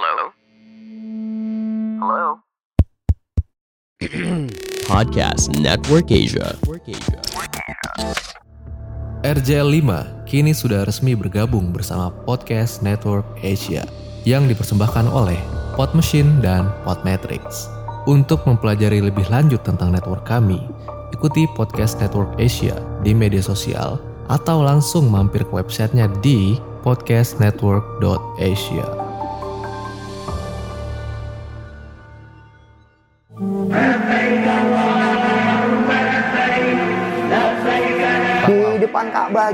Hello? 0.00 0.32
Hello? 2.00 2.40
Podcast 4.88 5.52
Network 5.60 6.08
Asia. 6.08 6.56
RJL 9.20 9.68
5 9.68 10.24
kini 10.24 10.56
sudah 10.56 10.88
resmi 10.88 11.12
bergabung 11.12 11.76
bersama 11.76 12.08
Podcast 12.24 12.80
Network 12.80 13.28
Asia 13.44 13.84
yang 14.24 14.48
dipersembahkan 14.48 15.12
oleh 15.12 15.36
Pod 15.76 15.92
Machine 15.92 16.40
dan 16.40 16.72
Podmetrics. 16.88 17.68
Untuk 18.08 18.40
mempelajari 18.48 19.04
lebih 19.04 19.28
lanjut 19.28 19.60
tentang 19.68 19.92
network 19.92 20.24
kami, 20.24 20.64
ikuti 21.12 21.44
Podcast 21.52 22.00
Network 22.00 22.40
Asia 22.40 22.80
di 23.04 23.12
media 23.12 23.44
sosial 23.44 24.00
atau 24.32 24.64
langsung 24.64 25.12
mampir 25.12 25.44
ke 25.44 25.60
websitenya 25.60 26.08
di 26.24 26.56
podcastnetwork.asia. 26.88 28.99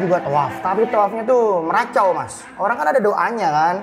juga 0.06 0.22
tawaf, 0.22 0.52
tapi 0.62 0.86
tawafnya 0.88 1.22
tuh 1.26 1.60
meracau 1.66 2.14
mas. 2.14 2.46
Orang 2.56 2.78
kan 2.78 2.88
ada 2.94 3.00
doanya 3.02 3.48
kan. 3.50 3.76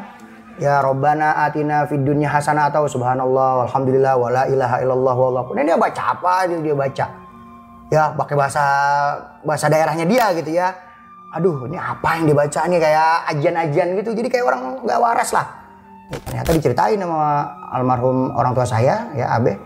Ya 0.61 0.85
Robbana 0.85 1.43
atina 1.43 1.89
fid 1.89 2.05
dunya 2.05 2.29
hasanah 2.29 2.69
atau 2.69 2.85
subhanallah 2.85 3.65
walhamdulillah 3.65 4.13
wala 4.15 4.43
ilaha 4.47 4.79
illallah 4.85 5.15
wallahu. 5.17 5.49
Ini 5.57 5.73
dia 5.73 5.77
baca 5.77 6.01
apa 6.13 6.33
itu 6.45 6.61
dia 6.61 6.75
baca. 6.77 7.05
Ya 7.89 8.03
pakai 8.13 8.35
bahasa 8.37 8.63
bahasa 9.41 9.65
daerahnya 9.69 10.05
dia 10.05 10.29
gitu 10.37 10.53
ya. 10.53 10.73
Aduh 11.33 11.65
ini 11.65 11.75
apa 11.75 12.21
yang 12.21 12.29
dibaca 12.29 12.61
nih 12.69 12.79
kayak 12.79 13.15
ajian-ajian 13.33 13.87
gitu. 13.97 14.09
Jadi 14.13 14.27
kayak 14.29 14.45
orang 14.45 14.61
nggak 14.85 14.99
waras 15.01 15.29
lah. 15.33 15.47
Ya, 16.13 16.17
ternyata 16.21 16.49
diceritain 16.53 17.01
sama 17.01 17.49
almarhum 17.73 18.29
orang 18.37 18.53
tua 18.53 18.65
saya 18.69 19.09
ya 19.17 19.33
Abe. 19.33 19.57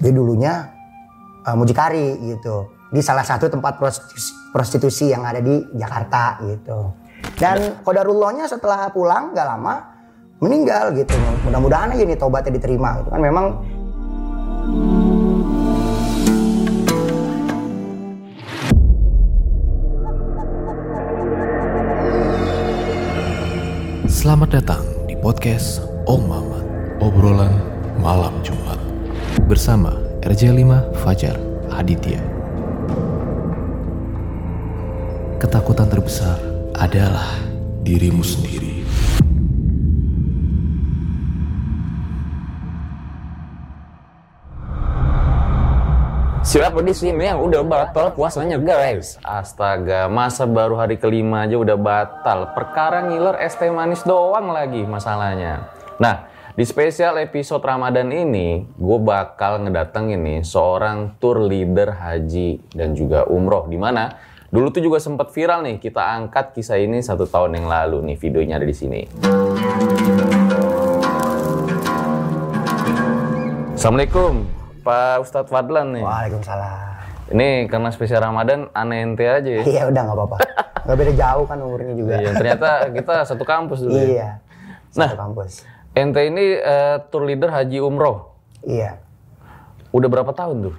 Dia 0.00 0.12
dulunya 0.12 0.68
uh, 1.48 1.56
mucikari 1.56 2.16
gitu 2.28 2.79
di 2.90 3.00
salah 3.00 3.22
satu 3.22 3.46
tempat 3.46 3.78
prostitusi, 3.78 4.30
prostitusi 4.50 5.04
yang 5.14 5.22
ada 5.22 5.38
di 5.38 5.62
Jakarta 5.78 6.42
gitu. 6.42 6.90
Dan 7.38 7.80
kodarullahnya 7.86 8.50
setelah 8.50 8.90
pulang 8.90 9.30
gak 9.30 9.46
lama 9.46 9.74
meninggal 10.42 10.90
gitu. 10.98 11.14
Mudah-mudahan 11.46 11.94
aja 11.94 12.02
nih 12.02 12.18
tobatnya 12.18 12.58
diterima 12.58 12.98
gitu 13.00 13.08
kan 13.14 13.22
memang 13.22 13.46
Selamat 24.20 24.60
datang 24.60 24.84
di 25.08 25.16
podcast 25.16 25.80
Om 26.04 26.28
Mamat, 26.28 26.64
obrolan 27.00 27.56
malam 28.04 28.36
Jumat. 28.44 28.76
Bersama 29.48 29.96
RJ5 30.20 30.92
Fajar 31.00 31.40
Aditya. 31.72 32.29
Ketakutan 35.40 35.88
terbesar 35.88 36.36
adalah 36.76 37.40
dirimu 37.80 38.20
sendiri. 38.20 38.84
Siapa 46.44 46.84
di 46.84 46.92
sini 46.92 47.24
yang 47.24 47.40
udah 47.40 47.64
batal 47.64 48.12
puasanya 48.12 48.60
guys? 48.60 49.16
Astaga, 49.24 50.12
masa 50.12 50.44
baru 50.44 50.76
hari 50.76 51.00
kelima 51.00 51.48
aja 51.48 51.56
udah 51.56 51.78
batal. 51.80 52.52
Perkara 52.52 53.08
ngiler 53.08 53.40
es 53.40 53.56
teh 53.56 53.72
manis 53.72 54.04
doang 54.04 54.52
lagi 54.52 54.84
masalahnya. 54.84 55.72
Nah, 55.96 56.28
di 56.52 56.68
spesial 56.68 57.16
episode 57.16 57.64
Ramadan 57.64 58.12
ini, 58.12 58.68
gue 58.76 58.98
bakal 59.00 59.64
ngedatengin 59.64 60.20
nih 60.20 60.40
seorang 60.44 61.16
tour 61.16 61.40
leader 61.40 61.96
haji 61.96 62.60
dan 62.76 62.92
juga 62.92 63.24
umroh. 63.24 63.64
Di 63.64 63.80
mana 63.80 64.28
dulu 64.50 64.66
tuh 64.74 64.82
juga 64.82 64.98
sempat 64.98 65.30
viral 65.30 65.62
nih, 65.62 65.78
kita 65.78 66.02
angkat 66.02 66.58
kisah 66.58 66.74
ini 66.82 66.98
satu 66.98 67.22
tahun 67.22 67.54
yang 67.54 67.70
lalu 67.70 68.02
nih, 68.12 68.16
videonya 68.18 68.58
ada 68.58 68.66
di 68.66 68.74
sini. 68.74 69.00
Assalamualaikum, 73.78 74.44
Pak 74.82 75.22
Ustadz 75.22 75.50
Fadlan 75.54 75.94
nih. 75.94 76.02
Waalaikumsalam. 76.02 76.90
Ini 77.30 77.70
karena 77.70 77.94
spesial 77.94 78.26
Ramadan 78.26 78.66
aneh 78.74 79.06
ente 79.06 79.22
aja 79.22 79.46
ya. 79.46 79.62
Iya 79.62 79.82
udah 79.86 80.02
nggak 80.02 80.18
apa-apa. 80.18 80.36
Gak 80.82 80.96
beda 80.98 81.12
jauh 81.14 81.44
kan 81.46 81.58
umurnya 81.62 81.94
juga. 81.94 82.18
Iya, 82.18 82.30
ternyata 82.34 82.70
kita 82.90 83.14
satu 83.22 83.46
kampus 83.46 83.86
dulu. 83.86 83.94
ya. 83.94 84.02
Iya. 84.02 84.28
Nah. 84.98 85.08
Satu 85.14 85.20
kampus. 85.30 85.62
Ente 85.94 86.26
ini 86.26 86.58
eh, 86.58 86.98
tour 87.06 87.22
leader 87.22 87.54
haji 87.54 87.78
umroh. 87.78 88.34
Iya. 88.66 88.98
Udah 89.94 90.08
berapa 90.10 90.34
tahun 90.34 90.74
tuh? 90.74 90.76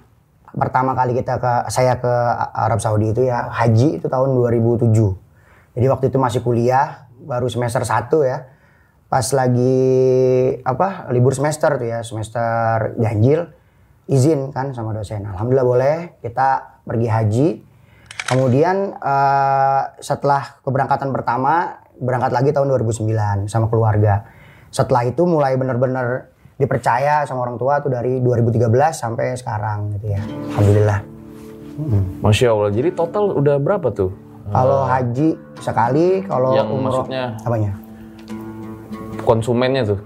Pertama 0.56 0.92
kali 0.94 1.16
kita 1.16 1.40
ke 1.40 1.54
saya 1.72 1.98
ke 2.00 2.14
Arab 2.56 2.84
Saudi 2.84 3.16
itu 3.16 3.28
ya 3.28 3.48
haji 3.52 4.00
itu 4.00 4.08
tahun 4.08 4.36
2007. 4.36 4.92
Jadi 5.72 5.86
waktu 5.88 6.06
itu 6.12 6.18
masih 6.20 6.42
kuliah, 6.44 7.08
baru 7.24 7.48
semester 7.48 7.84
1 7.84 8.12
ya. 8.28 8.38
Pas 9.12 9.28
lagi 9.36 9.80
apa 10.64 11.12
libur 11.12 11.36
semester 11.36 11.76
tuh 11.76 11.88
ya, 11.88 12.00
semester 12.04 12.96
ganjil 12.96 13.52
izin 14.08 14.52
kan 14.52 14.76
sama 14.76 14.96
dosen. 14.96 15.24
Alhamdulillah 15.24 15.68
boleh 15.68 15.96
kita 16.24 16.80
pergi 16.84 17.08
haji. 17.08 17.48
Kemudian 18.32 18.96
eh, 18.96 19.82
setelah 20.00 20.60
keberangkatan 20.64 21.12
pertama 21.12 21.84
berangkat 22.00 22.32
lagi 22.32 22.50
tahun 22.56 22.72
2009 22.72 23.52
sama 23.52 23.68
keluarga. 23.68 24.28
Setelah 24.72 25.04
itu 25.08 25.28
mulai 25.28 25.60
bener-bener 25.60 26.32
dipercaya 26.62 27.26
sama 27.26 27.42
orang 27.44 27.58
tua 27.58 27.82
tuh 27.82 27.90
dari 27.90 28.22
2013 28.22 28.70
sampai 28.94 29.34
sekarang 29.34 29.98
gitu 29.98 30.14
ya. 30.14 30.22
Alhamdulillah. 30.54 31.00
Masya 32.22 32.54
Allah. 32.54 32.70
Jadi 32.70 32.90
total 32.94 33.34
udah 33.34 33.58
berapa 33.58 33.90
tuh? 33.90 34.14
Kalau 34.52 34.84
haji 34.84 35.30
sekali, 35.58 36.22
kalau 36.28 36.54
Yang 36.54 36.68
umroh 36.70 37.02
maksudnya- 37.08 37.34
apanya? 37.42 37.72
Konsumennya 39.24 39.84
tuh? 39.86 40.00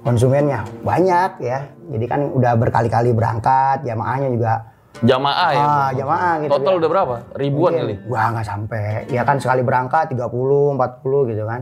Konsumennya 0.00 0.64
banyak 0.82 1.30
ya. 1.40 1.58
Jadi 1.90 2.04
kan 2.08 2.20
udah 2.32 2.52
berkali-kali 2.56 3.12
berangkat, 3.12 3.84
jamaahnya 3.84 4.28
juga 4.32 4.54
Jamaah 5.00 5.48
ya? 5.54 5.64
ah 5.64 5.88
jamaah 5.96 6.32
gitu. 6.44 6.50
Total 6.60 6.72
ya. 6.76 6.78
udah 6.82 6.88
berapa? 6.92 7.14
Ribuan 7.32 7.72
Mungkin, 7.72 7.84
kali? 7.88 7.94
Wah 8.10 8.26
nggak 8.36 8.46
sampai. 8.46 8.84
Ya 9.08 9.22
kan 9.24 9.40
sekali 9.40 9.64
berangkat 9.64 10.12
30, 10.12 10.76
40 10.76 11.30
gitu 11.30 11.44
kan. 11.48 11.60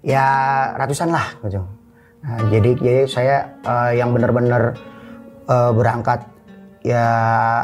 Ya 0.00 0.24
ratusan 0.78 1.12
lah 1.12 1.26
gitu. 1.44 1.60
Nah, 2.18 2.40
jadi 2.50 2.70
jadi 2.74 3.02
saya 3.04 3.36
eh, 3.60 3.92
yang 3.96 4.10
benar-benar 4.10 4.74
eh, 5.44 5.70
berangkat 5.72 6.26
ya 6.80 7.06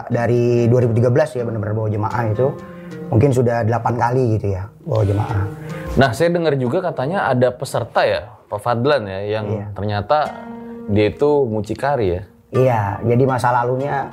dari 0.08 0.66
2013 0.68 1.38
ya 1.38 1.42
benar-benar 1.42 1.74
bawa 1.74 1.88
jemaah 1.88 2.22
itu 2.26 2.46
mungkin 3.08 3.30
sudah 3.30 3.62
8 3.62 3.70
kali 3.94 4.38
gitu 4.38 4.52
ya 4.52 4.68
bawa 4.82 5.02
jemaah. 5.02 5.42
Nah, 5.94 6.10
saya 6.10 6.28
dengar 6.28 6.54
juga 6.54 6.82
katanya 6.82 7.30
ada 7.30 7.54
peserta 7.54 8.02
ya, 8.02 8.26
Pak 8.44 8.58
Fadlan 8.58 9.06
ya, 9.06 9.20
yang 9.38 9.46
Iya. 9.46 9.66
ternyata 9.70 10.18
dia 10.90 11.06
itu 11.08 11.30
mucikari 11.46 12.06
ya. 12.10 12.22
Iya, 12.50 12.82
jadi 13.02 13.22
masa 13.24 13.50
lalunya 13.50 14.10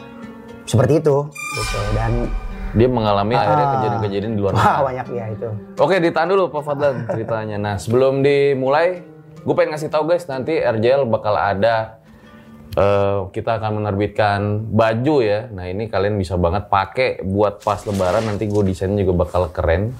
seperti 0.63 1.01
itu 1.01 1.25
gitu 1.29 1.79
dan 1.91 2.29
Dia 2.71 2.87
mengalami 2.87 3.35
akhirnya 3.35 3.65
Ah. 3.67 3.71
kejadian-kejadian 3.75 4.31
di 4.31 4.39
luar 4.39 4.53
wah 4.55 4.79
banyak 4.87 5.07
ya 5.11 5.25
itu. 5.27 5.49
Oke, 5.75 5.99
ditahan 5.99 6.31
dulu 6.31 6.47
Pak 6.47 6.63
Fadlan 6.63 7.03
ceritanya. 7.03 7.57
Nah, 7.59 7.75
sebelum 7.75 8.23
dimulai, 8.23 9.03
gue 9.41 9.53
pengen 9.57 9.73
ngasih 9.73 9.89
tahu 9.89 10.09
guys, 10.09 10.25
nanti 10.29 10.57
RJL 10.57 11.09
bakal 11.09 11.33
ada 11.33 12.01
eh, 12.77 13.19
kita 13.33 13.57
akan 13.57 13.81
menerbitkan 13.81 14.69
baju 14.69 15.15
ya. 15.21 15.49
Nah, 15.49 15.67
ini 15.67 15.89
kalian 15.89 16.15
bisa 16.15 16.37
banget 16.37 16.69
pakai 16.69 17.25
buat 17.25 17.61
pas 17.61 17.81
lebaran 17.83 18.25
nanti 18.29 18.45
gue 18.47 18.61
desainnya 18.61 19.01
juga 19.01 19.25
bakal 19.25 19.49
keren. 19.49 19.93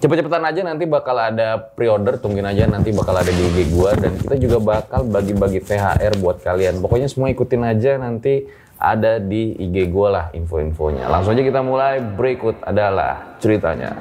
Cepet-cepetan 0.00 0.40
aja 0.48 0.64
nanti 0.64 0.88
bakal 0.88 1.12
ada 1.12 1.60
pre-order, 1.60 2.16
tungguin 2.16 2.48
aja 2.48 2.64
nanti 2.64 2.88
bakal 2.88 3.20
ada 3.20 3.28
di 3.28 3.42
IG 3.52 3.68
gue 3.68 3.90
dan 4.00 4.12
kita 4.16 4.34
juga 4.40 4.56
bakal 4.56 5.04
bagi-bagi 5.04 5.60
THR 5.60 6.16
buat 6.24 6.40
kalian. 6.40 6.80
Pokoknya 6.80 7.04
semua 7.04 7.28
ikutin 7.28 7.68
aja 7.68 8.00
nanti 8.00 8.48
ada 8.80 9.20
di 9.20 9.52
IG 9.60 9.92
gue 9.92 10.08
lah 10.08 10.32
info-infonya. 10.32 11.04
Langsung 11.04 11.36
aja 11.36 11.44
kita 11.44 11.60
mulai 11.60 12.00
berikut 12.00 12.64
adalah 12.64 13.36
ceritanya. 13.44 13.92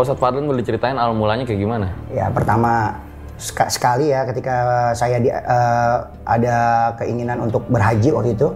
Pak 0.00 0.08
Ustadz 0.08 0.24
Fadlan 0.24 0.48
boleh 0.48 0.64
ceritain 0.64 0.96
awal 0.96 1.12
mulanya 1.12 1.44
kayak 1.44 1.60
gimana? 1.60 1.92
Ya 2.08 2.32
pertama 2.32 2.96
sek- 3.36 3.68
sekali 3.68 4.08
ya 4.08 4.24
ketika 4.24 4.88
saya 4.96 5.20
di, 5.20 5.28
eh, 5.28 5.96
ada 6.24 6.56
keinginan 6.96 7.44
untuk 7.44 7.68
berhaji 7.68 8.08
waktu 8.08 8.32
itu, 8.32 8.48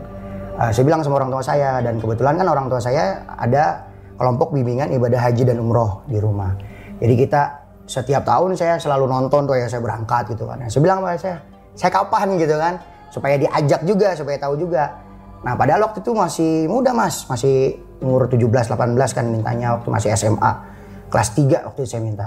eh, 0.57 0.73
saya 0.73 0.85
bilang 0.89 1.05
sama 1.05 1.21
orang 1.21 1.29
tua 1.29 1.45
saya 1.45 1.85
dan 1.85 2.01
kebetulan 2.01 2.41
kan 2.41 2.49
orang 2.49 2.73
tua 2.73 2.81
saya 2.81 3.29
ada 3.37 3.85
kelompok 4.17 4.57
bimbingan 4.57 4.89
ibadah 4.97 5.21
haji 5.21 5.45
dan 5.45 5.61
umroh 5.61 6.01
di 6.09 6.17
rumah. 6.17 6.57
Jadi 6.97 7.13
kita 7.13 7.61
setiap 7.85 8.25
tahun 8.25 8.57
saya 8.57 8.81
selalu 8.81 9.05
nonton 9.05 9.45
tuh 9.45 9.61
ya 9.61 9.69
saya 9.69 9.85
berangkat 9.85 10.33
gitu 10.33 10.49
kan. 10.49 10.65
Saya 10.65 10.81
bilang 10.81 11.05
sama 11.05 11.13
saya, 11.21 11.45
saya 11.77 11.91
kapan 11.93 12.41
gitu 12.41 12.57
kan 12.57 12.81
supaya 13.13 13.37
diajak 13.37 13.85
juga 13.85 14.17
supaya 14.17 14.41
tahu 14.41 14.57
juga 14.57 14.97
nah 15.45 15.53
padahal 15.53 15.93
waktu 15.93 16.01
itu 16.01 16.17
masih 16.17 16.53
muda 16.73 16.97
mas 16.97 17.29
masih 17.29 17.77
umur 18.01 18.25
17 18.33 18.49
18 18.49 18.97
kan 19.13 19.29
mintanya 19.29 19.77
waktu 19.77 19.93
masih 19.93 20.09
SMA 20.17 20.74
kelas 21.09 21.29
3 21.37 21.67
waktu 21.71 21.81
itu 21.85 21.89
saya 21.89 22.03
minta. 22.03 22.27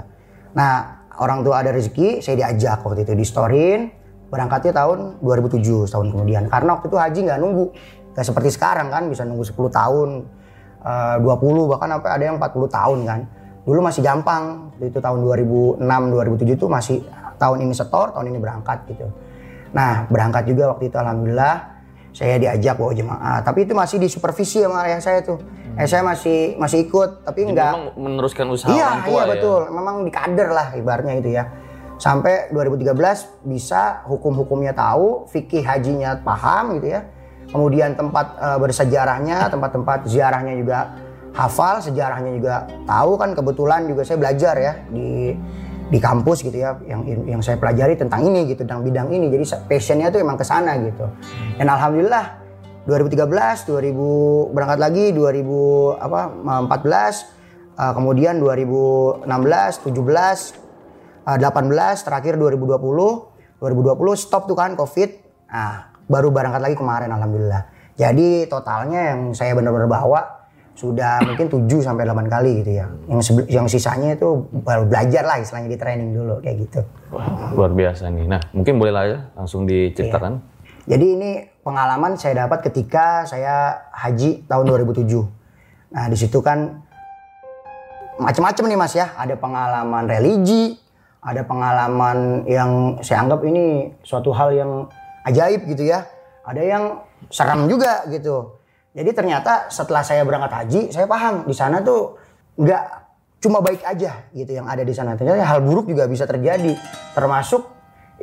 Nah 0.54 1.04
orang 1.18 1.42
tua 1.42 1.60
ada 1.60 1.74
rezeki 1.74 2.22
saya 2.22 2.46
diajak 2.46 2.82
waktu 2.82 3.02
itu 3.04 3.12
di 3.14 3.26
storin 3.26 3.90
berangkatnya 4.28 4.72
tahun 4.76 5.24
2007 5.24 5.88
tahun 5.88 6.06
kemudian. 6.12 6.42
Karena 6.52 6.78
waktu 6.78 6.86
itu 6.88 6.98
haji 6.98 7.20
nggak 7.28 7.38
nunggu. 7.40 7.66
Nggak 8.14 8.26
seperti 8.26 8.50
sekarang 8.54 8.88
kan 8.92 9.08
bisa 9.08 9.24
nunggu 9.24 9.44
10 9.44 9.56
tahun 9.72 10.08
eh, 10.84 11.16
20 11.22 11.70
bahkan 11.70 11.88
sampai 11.98 12.10
ada 12.12 12.24
yang 12.24 12.36
40 12.36 12.68
tahun 12.68 12.98
kan. 13.08 13.20
Dulu 13.68 13.80
masih 13.84 14.00
gampang 14.00 14.72
itu 14.80 14.96
tahun 14.96 15.18
2006 15.20 15.84
2007 15.84 16.56
itu 16.56 16.66
masih 16.72 16.98
tahun 17.36 17.68
ini 17.68 17.72
setor 17.76 18.16
tahun 18.16 18.32
ini 18.32 18.38
berangkat 18.40 18.78
gitu. 18.88 19.08
Nah 19.72 20.08
berangkat 20.08 20.48
juga 20.48 20.72
waktu 20.72 20.88
itu 20.88 20.96
alhamdulillah 20.96 21.78
saya 22.12 22.40
diajak 22.40 22.80
bawa 22.80 22.92
jemaah. 22.96 23.38
Tapi 23.44 23.68
itu 23.68 23.72
masih 23.76 24.00
di 24.00 24.08
supervisi 24.08 24.64
sama 24.64 24.88
ayah 24.88 25.00
saya 25.00 25.20
tuh 25.22 25.38
eh, 25.78 25.86
saya 25.86 26.02
masih 26.02 26.58
masih 26.58 26.90
ikut 26.90 27.22
tapi 27.22 27.46
Jadi 27.46 27.50
enggak 27.54 27.72
memang 27.72 27.86
meneruskan 27.96 28.46
usaha 28.50 28.68
Iya, 28.68 28.84
orang 28.84 29.02
tua 29.06 29.12
iya 29.14 29.22
ya. 29.22 29.30
betul. 29.32 29.60
Memang 29.70 29.94
di 30.02 30.10
kader 30.10 30.48
lah 30.50 30.68
ibaratnya 30.74 31.14
itu 31.16 31.30
ya. 31.32 31.44
Sampai 31.98 32.50
2013 32.50 32.94
bisa 33.42 34.06
hukum-hukumnya 34.06 34.70
tahu, 34.70 35.26
fikih 35.26 35.62
hajinya 35.62 36.22
paham 36.22 36.78
gitu 36.78 36.94
ya. 36.94 37.06
Kemudian 37.48 37.94
tempat 37.94 38.26
eh, 38.36 38.58
bersejarahnya, 38.58 39.48
tempat-tempat 39.48 40.04
ziarahnya 40.04 40.54
juga 40.54 40.78
hafal, 41.32 41.78
sejarahnya 41.78 42.34
juga 42.34 42.54
tahu 42.82 43.14
kan 43.14 43.30
kebetulan 43.32 43.86
juga 43.86 44.02
saya 44.02 44.18
belajar 44.18 44.54
ya 44.58 44.72
di 44.90 45.38
di 45.88 45.96
kampus 45.96 46.44
gitu 46.44 46.52
ya 46.52 46.76
yang 46.84 47.00
yang 47.24 47.40
saya 47.40 47.56
pelajari 47.56 47.96
tentang 47.96 48.20
ini 48.20 48.44
gitu 48.44 48.60
tentang 48.60 48.84
bidang 48.84 49.08
ini 49.08 49.32
jadi 49.32 49.44
passionnya 49.64 50.12
tuh 50.12 50.20
emang 50.20 50.36
ke 50.36 50.44
sana 50.44 50.76
gitu 50.76 51.08
dan 51.56 51.64
alhamdulillah 51.64 52.24
2013 52.88 53.68
2000 53.68 54.56
berangkat 54.56 54.78
lagi 54.80 55.12
2000 55.12 55.44
apa 56.00 56.20
14 56.72 57.76
eh, 57.76 57.92
kemudian 57.92 58.40
2016 58.40 59.28
17 59.28 59.92
eh, 61.28 61.36
18 61.36 62.06
terakhir 62.08 62.40
2020 62.40 63.60
2020 63.60 64.16
stop 64.16 64.48
tuh 64.48 64.56
kan 64.56 64.72
covid. 64.72 65.20
Nah 65.52 65.92
baru 66.08 66.32
berangkat 66.32 66.64
lagi 66.64 66.76
kemarin 66.80 67.12
alhamdulillah. 67.12 67.68
Jadi 67.98 68.48
totalnya 68.48 69.12
yang 69.12 69.36
saya 69.36 69.52
benar-benar 69.52 69.90
bawa 69.90 70.38
sudah 70.78 71.18
mungkin 71.26 71.50
7 71.50 71.66
sampai 71.82 72.06
8 72.06 72.30
kali 72.30 72.62
gitu 72.62 72.72
ya. 72.78 72.86
Yang 73.10 73.22
yang 73.50 73.66
sisanya 73.66 74.14
itu 74.14 74.46
baru 74.62 74.86
belajar 74.86 75.26
lah 75.26 75.42
istilahnya 75.42 75.74
di 75.74 75.78
training 75.78 76.14
dulu 76.14 76.38
kayak 76.38 76.56
gitu. 76.64 76.80
Wah, 77.10 77.50
luar 77.52 77.74
biasa 77.74 78.08
nih. 78.14 78.30
Nah, 78.30 78.40
mungkin 78.54 78.78
boleh 78.78 78.92
lah 78.94 79.04
ya 79.04 79.18
langsung 79.34 79.66
diceritakan. 79.66 80.38
Jadi 80.88 81.06
ini 81.18 81.30
pengalaman 81.68 82.16
saya 82.16 82.48
dapat 82.48 82.64
ketika 82.64 83.28
saya 83.28 83.84
haji 83.92 84.48
tahun 84.48 84.64
2007. 84.88 85.04
Nah 85.92 86.08
di 86.08 86.16
situ 86.16 86.40
kan 86.40 86.80
macam-macam 88.16 88.64
nih 88.72 88.78
mas 88.80 88.96
ya. 88.96 89.12
Ada 89.12 89.36
pengalaman 89.36 90.08
religi, 90.08 90.80
ada 91.20 91.44
pengalaman 91.44 92.48
yang 92.48 92.96
saya 93.04 93.20
anggap 93.20 93.44
ini 93.44 93.92
suatu 94.00 94.32
hal 94.32 94.56
yang 94.56 94.88
ajaib 95.28 95.68
gitu 95.68 95.84
ya. 95.84 96.08
Ada 96.48 96.62
yang 96.64 96.84
seram 97.28 97.68
juga 97.68 98.08
gitu. 98.08 98.56
Jadi 98.96 99.12
ternyata 99.12 99.68
setelah 99.68 100.00
saya 100.00 100.24
berangkat 100.24 100.64
haji, 100.64 100.80
saya 100.88 101.04
paham 101.04 101.44
di 101.44 101.52
sana 101.52 101.84
tuh 101.84 102.16
nggak 102.56 102.84
cuma 103.44 103.60
baik 103.60 103.84
aja 103.84 104.24
gitu 104.32 104.56
yang 104.56 104.64
ada 104.64 104.80
di 104.80 104.96
sana. 104.96 105.20
Ternyata 105.20 105.44
hal 105.44 105.60
buruk 105.60 105.92
juga 105.92 106.08
bisa 106.08 106.24
terjadi, 106.24 106.72
termasuk 107.12 107.68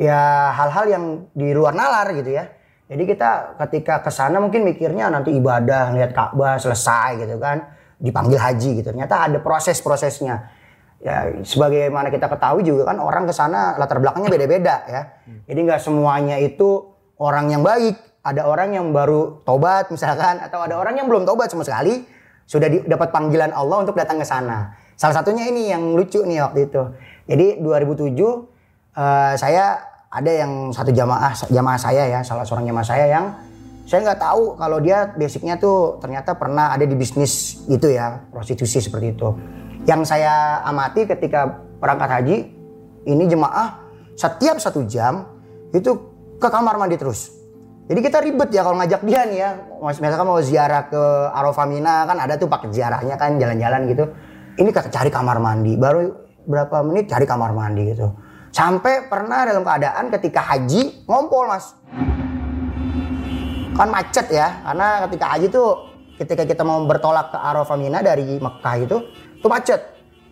ya 0.01 0.49
hal-hal 0.51 0.85
yang 0.89 1.03
di 1.37 1.53
luar 1.53 1.77
nalar 1.77 2.09
gitu 2.17 2.33
ya. 2.33 2.54
Jadi 2.85 3.03
kita 3.09 3.57
ketika 3.65 4.05
ke 4.05 4.13
sana 4.13 4.37
mungkin 4.37 4.61
mikirnya 4.61 5.09
nanti 5.09 5.33
ibadah, 5.33 5.89
lihat 5.97 6.13
Ka'bah 6.13 6.61
selesai 6.61 7.17
gitu 7.17 7.41
kan, 7.41 7.65
dipanggil 7.97 8.37
haji 8.37 8.81
gitu. 8.81 8.93
Ternyata 8.93 9.25
ada 9.25 9.41
proses-prosesnya. 9.41 10.53
Ya 11.01 11.33
sebagaimana 11.41 12.09
kita 12.13 12.29
ketahui 12.29 12.65
juga 12.65 12.89
kan 12.89 12.97
orang 13.01 13.29
ke 13.29 13.33
sana 13.33 13.77
latar 13.77 13.97
belakangnya 13.97 14.29
beda-beda 14.29 14.75
ya. 14.85 15.01
Jadi 15.49 15.59
nggak 15.65 15.81
semuanya 15.81 16.37
itu 16.37 16.93
orang 17.17 17.49
yang 17.49 17.65
baik. 17.65 17.97
Ada 18.25 18.45
orang 18.45 18.73
yang 18.73 18.89
baru 18.89 19.45
tobat 19.45 19.93
misalkan 19.93 20.41
atau 20.41 20.65
ada 20.65 20.77
orang 20.81 20.97
yang 20.97 21.05
belum 21.05 21.29
tobat 21.29 21.49
sama 21.49 21.61
sekali 21.61 22.05
sudah 22.45 22.69
dapat 22.85 23.09
panggilan 23.09 23.53
Allah 23.53 23.85
untuk 23.85 23.97
datang 23.97 24.21
ke 24.21 24.25
sana. 24.25 24.77
Salah 24.97 25.21
satunya 25.21 25.49
ini 25.49 25.69
yang 25.73 25.93
lucu 25.93 26.21
nih 26.25 26.41
waktu 26.41 26.69
itu. 26.69 26.81
Jadi 27.25 27.47
2007 27.61 28.13
eh, 28.97 29.33
saya 29.37 29.65
ada 30.15 30.31
yang 30.31 30.71
satu 30.71 30.95
jamaah 30.95 31.35
jamaah 31.51 31.79
saya 31.79 32.03
ya, 32.07 32.19
salah 32.23 32.47
seorang 32.47 32.71
jamaah 32.71 32.87
saya 32.87 33.05
yang 33.11 33.25
saya 33.83 34.01
nggak 34.01 34.21
tahu 34.23 34.55
kalau 34.55 34.79
dia 34.79 35.11
basicnya 35.13 35.59
tuh 35.59 35.99
ternyata 35.99 36.33
pernah 36.39 36.71
ada 36.71 36.87
di 36.87 36.95
bisnis 36.95 37.59
gitu 37.67 37.91
ya, 37.91 38.23
prostitusi 38.31 38.79
seperti 38.79 39.13
itu. 39.13 39.29
Yang 39.85 40.09
saya 40.15 40.63
amati 40.65 41.05
ketika 41.05 41.61
perangkat 41.77 42.09
haji, 42.09 42.37
ini 43.05 43.23
jemaah 43.29 43.85
setiap 44.15 44.57
satu 44.57 44.87
jam 44.87 45.27
itu 45.69 45.91
ke 46.39 46.47
kamar 46.47 46.79
mandi 46.79 46.97
terus. 46.97 47.29
Jadi 47.85 47.99
kita 48.01 48.17
ribet 48.17 48.49
ya 48.49 48.65
kalau 48.65 48.81
ngajak 48.81 49.05
dia 49.05 49.21
nih 49.29 49.39
ya. 49.45 49.51
Misalkan 49.77 50.25
mau 50.25 50.41
ziarah 50.41 50.89
ke 50.89 51.03
Arafah 51.29 51.69
Mina 51.69 52.09
kan 52.09 52.17
ada 52.17 52.33
tuh 52.33 52.49
paket 52.49 52.73
ziarahnya 52.73 53.13
kan 53.13 53.37
jalan-jalan 53.37 53.85
gitu. 53.93 54.09
Ini 54.57 54.73
cari 54.73 55.13
kamar 55.13 55.37
mandi. 55.37 55.77
Baru 55.77 56.09
berapa 56.49 56.81
menit 56.81 57.05
cari 57.13 57.29
kamar 57.29 57.53
mandi 57.53 57.93
gitu. 57.93 58.09
Sampai 58.55 59.11
pernah 59.11 59.43
dalam 59.43 59.67
keadaan 59.67 60.07
ketika 60.07 60.39
haji 60.39 61.03
ngompol 61.03 61.51
mas. 61.51 61.75
Kan 63.75 63.91
macet 63.91 64.31
ya. 64.31 64.63
Karena 64.63 65.03
ketika 65.03 65.25
haji 65.35 65.47
tuh 65.51 65.67
ketika 66.15 66.47
kita 66.47 66.63
mau 66.63 66.79
bertolak 66.87 67.35
ke 67.35 67.37
Arafah 67.37 67.75
Mina 67.75 67.99
dari 67.99 68.39
Mekah 68.39 68.75
itu 68.79 68.97
tuh 69.43 69.49
macet. 69.51 69.83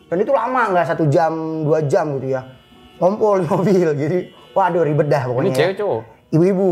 Dan 0.07 0.23
itu 0.23 0.31
lama 0.31 0.71
nggak 0.71 0.87
satu 0.87 1.03
jam 1.11 1.35
dua 1.67 1.83
jam 1.83 2.15
gitu 2.15 2.31
ya. 2.31 2.47
Ngompol 3.03 3.43
di 3.43 3.47
mobil. 3.59 3.87
Jadi 3.91 4.17
waduh 4.55 4.87
ribet 4.87 5.11
dah 5.11 5.21
Ini 5.21 5.27
pokoknya. 5.27 5.51
ya 5.51 5.57
cewek 5.59 5.75
cowok. 5.83 6.01
ibu-ibu. 6.31 6.71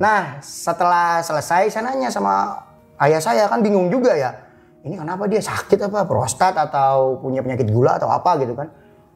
Nah, 0.00 0.40
setelah 0.40 1.20
selesai 1.20 1.68
saya 1.68 1.92
nanya 1.92 2.08
sama 2.08 2.56
ayah 3.04 3.20
saya 3.20 3.44
kan 3.52 3.60
bingung 3.60 3.92
juga 3.92 4.16
ya. 4.16 4.32
Ini 4.80 4.96
kenapa 4.96 5.28
dia 5.28 5.44
sakit 5.44 5.92
apa 5.92 6.08
prostat 6.08 6.56
atau 6.56 7.20
punya 7.20 7.44
penyakit 7.44 7.68
gula 7.68 8.00
atau 8.00 8.08
apa 8.08 8.40
gitu 8.40 8.56
kan? 8.56 8.72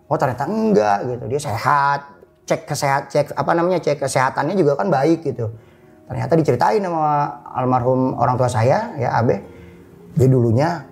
Oh 0.08 0.16
ternyata 0.20 0.44
enggak 0.44 0.98
gitu, 1.08 1.24
dia 1.28 1.40
sehat. 1.40 2.00
Cek 2.44 2.68
kesehat, 2.68 3.08
cek 3.08 3.26
apa 3.32 3.50
namanya 3.56 3.80
cek 3.80 4.04
kesehatannya 4.04 4.52
juga 4.52 4.76
kan 4.76 4.92
baik 4.92 5.24
gitu. 5.24 5.48
Ternyata 6.04 6.36
diceritain 6.36 6.84
sama 6.84 7.40
almarhum 7.56 8.12
orang 8.20 8.36
tua 8.36 8.52
saya 8.52 8.92
ya 9.00 9.16
Abe. 9.16 9.40
Dia 10.12 10.28
dulunya 10.28 10.84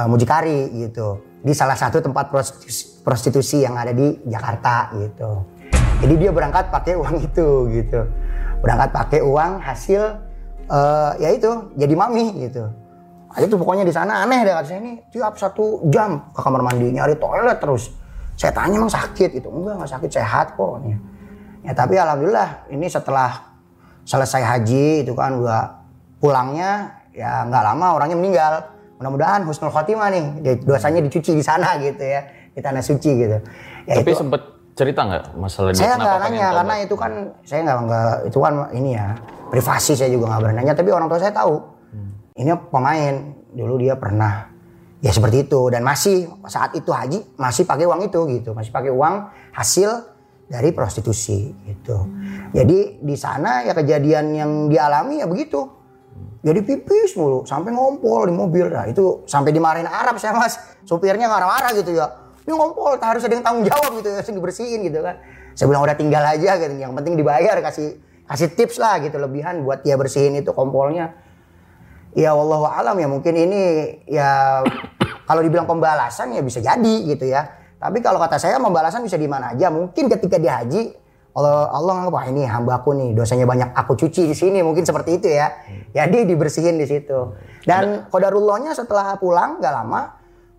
eh, 0.00 0.08
mucikari 0.08 0.72
gitu 0.72 1.20
di 1.40 1.52
salah 1.56 1.76
satu 1.76 2.00
tempat 2.04 2.28
prostitusi, 2.28 3.00
prostitusi 3.00 3.56
yang 3.64 3.76
ada 3.76 3.92
di 3.92 4.24
Jakarta 4.28 4.92
gitu. 4.96 5.44
Jadi 6.00 6.14
dia 6.16 6.30
berangkat 6.32 6.72
pakai 6.72 6.96
uang 6.96 7.16
itu 7.28 7.48
gitu. 7.68 8.00
Berangkat 8.64 8.90
pakai 8.92 9.20
uang 9.20 9.60
hasil 9.60 10.00
eh, 10.68 11.12
ya 11.20 11.28
itu 11.32 11.76
jadi 11.76 11.92
mami 11.92 12.48
gitu. 12.48 12.72
Aja 13.30 13.46
tuh 13.46 13.62
pokoknya 13.62 13.86
di 13.86 13.94
sana 13.94 14.26
aneh 14.26 14.42
deh 14.42 14.50
kata 14.50 14.66
saya 14.66 14.80
ini 14.82 15.06
tiap 15.06 15.38
satu 15.38 15.86
jam 15.86 16.34
ke 16.34 16.40
kamar 16.42 16.64
mandi 16.66 16.90
nyari 16.90 17.14
toilet 17.20 17.60
terus. 17.60 17.99
Saya 18.40 18.56
tanya 18.56 18.80
emang 18.80 18.88
sakit 18.88 19.36
itu 19.36 19.48
enggak 19.52 19.76
enggak 19.76 19.90
sakit 19.92 20.10
sehat 20.16 20.56
kok. 20.56 20.80
katanya. 20.80 20.98
Ya 21.60 21.72
tapi 21.76 21.94
alhamdulillah 22.00 22.72
ini 22.72 22.88
setelah 22.88 23.52
selesai 24.08 24.40
haji 24.40 25.04
itu 25.04 25.12
kan 25.12 25.36
udah 25.36 25.84
pulangnya 26.16 27.04
ya 27.12 27.44
nggak 27.44 27.62
lama 27.68 28.00
orangnya 28.00 28.16
meninggal. 28.16 28.54
Mudah-mudahan 28.96 29.44
husnul 29.44 29.68
khotimah 29.68 30.08
nih 30.08 30.24
dosanya 30.64 31.04
dicuci 31.04 31.36
di 31.36 31.44
sana 31.44 31.76
gitu 31.76 32.00
ya 32.00 32.24
di 32.56 32.60
tanah 32.64 32.80
suci 32.80 33.10
gitu. 33.12 33.36
Ya 33.84 34.00
Tapi 34.00 34.08
itu- 34.08 34.20
sempet 34.24 34.40
cerita 34.72 35.04
nggak 35.04 35.36
masalah 35.36 35.76
saya 35.76 36.00
nggak 36.00 36.16
nanya 36.24 36.48
karena 36.56 36.74
itu 36.80 36.94
kan 36.96 37.12
saya 37.44 37.60
nggak 37.68 37.78
nggak 37.84 38.12
itu 38.32 38.38
kan 38.40 38.54
ini 38.72 38.90
ya 38.96 39.06
privasi 39.52 39.92
saya 39.92 40.08
juga 40.08 40.32
nggak 40.32 40.40
berani 40.40 40.56
nanya 40.64 40.72
tapi 40.72 40.88
orang 40.88 41.04
tua 41.12 41.20
saya 41.20 41.36
tahu 41.36 41.60
ini 42.40 42.48
pemain 42.72 43.14
dulu 43.52 43.76
dia 43.76 43.92
pernah 44.00 44.48
ya 45.00 45.10
seperti 45.10 45.48
itu. 45.48 45.60
Dan 45.72 45.82
masih 45.82 46.28
saat 46.46 46.76
itu 46.76 46.92
haji 46.92 47.36
masih 47.40 47.64
pakai 47.64 47.84
uang 47.88 48.00
itu 48.06 48.20
gitu. 48.40 48.50
Masih 48.52 48.70
pakai 48.72 48.92
uang 48.92 49.14
hasil 49.52 49.90
dari 50.46 50.70
prostitusi 50.74 51.50
gitu. 51.66 52.06
Jadi 52.54 53.00
di 53.00 53.16
sana 53.16 53.64
ya 53.64 53.72
kejadian 53.74 54.24
yang 54.36 54.50
dialami 54.68 55.24
ya 55.24 55.26
begitu. 55.26 55.66
Jadi 56.40 56.64
pipis 56.64 57.20
mulu 57.20 57.44
sampai 57.44 57.70
ngompol 57.70 58.28
di 58.28 58.34
mobil. 58.34 58.72
Nah 58.72 58.88
itu 58.88 59.24
sampai 59.28 59.52
dimarahin 59.52 59.88
Arab 59.88 60.16
saya 60.16 60.32
mas. 60.36 60.56
Supirnya 60.88 61.28
marah-marah 61.28 61.76
gitu 61.76 61.92
ya. 61.92 62.08
Ini 62.48 62.52
ngompol 62.56 62.96
harus 62.96 63.22
ada 63.22 63.36
yang 63.36 63.44
tanggung 63.44 63.68
jawab 63.68 64.00
gitu 64.00 64.08
ya 64.08 64.24
harus 64.24 64.32
dibersihin 64.32 64.80
gitu 64.88 65.04
kan. 65.04 65.20
Saya 65.52 65.68
bilang 65.68 65.84
udah 65.84 65.96
tinggal 65.96 66.24
aja 66.24 66.56
gitu. 66.56 66.74
Yang 66.80 66.92
penting 66.96 67.14
dibayar 67.20 67.56
kasih 67.60 68.00
kasih 68.24 68.48
tips 68.56 68.80
lah 68.80 68.98
gitu. 69.04 69.20
Lebihan 69.20 69.60
buat 69.62 69.84
dia 69.84 70.00
bersihin 70.00 70.40
itu 70.40 70.50
kompolnya 70.56 71.12
ya 72.16 72.34
Allah 72.34 72.60
alam 72.74 72.96
ya 72.98 73.08
mungkin 73.10 73.34
ini 73.34 73.62
ya 74.10 74.62
kalau 75.26 75.40
dibilang 75.42 75.66
pembalasan 75.66 76.34
ya 76.34 76.42
bisa 76.42 76.58
jadi 76.58 76.94
gitu 77.06 77.28
ya 77.30 77.46
tapi 77.80 78.02
kalau 78.02 78.20
kata 78.20 78.36
saya 78.36 78.58
pembalasan 78.58 79.06
bisa 79.06 79.16
di 79.16 79.30
mana 79.30 79.54
aja 79.54 79.70
mungkin 79.70 80.10
ketika 80.10 80.36
dia 80.36 80.60
haji 80.60 81.00
Allah 81.30 81.70
Allah 81.70 81.92
nganggap 82.02 82.14
wah 82.14 82.26
ini 82.26 82.42
hambaku 82.42 82.90
nih 82.98 83.08
dosanya 83.14 83.46
banyak 83.46 83.70
aku 83.70 83.94
cuci 83.94 84.26
di 84.26 84.34
sini 84.34 84.66
mungkin 84.66 84.82
seperti 84.82 85.22
itu 85.22 85.30
ya. 85.30 85.62
Jadi 85.94 86.26
dibersihin 86.26 86.74
di 86.74 86.86
situ. 86.90 87.38
Dan 87.62 88.10
kodarullahnya 88.10 88.74
setelah 88.74 89.14
pulang 89.14 89.62
nggak 89.62 89.70
lama 89.70 90.10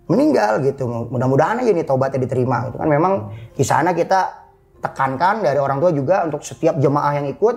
meninggal 0.08 0.64
gitu. 0.64 0.88
Mudah-mudahan 1.12 1.60
aja 1.60 1.72
nih 1.76 1.84
tobatnya 1.84 2.24
diterima 2.24 2.72
gitu 2.72 2.80
kan. 2.80 2.88
Memang 2.88 3.36
di 3.52 3.64
sana 3.68 3.92
kita 3.92 4.48
tekankan 4.80 5.44
dari 5.44 5.60
orang 5.60 5.84
tua 5.84 5.92
juga 5.92 6.24
untuk 6.24 6.40
setiap 6.42 6.80
jemaah 6.80 7.20
yang 7.20 7.28
ikut 7.28 7.56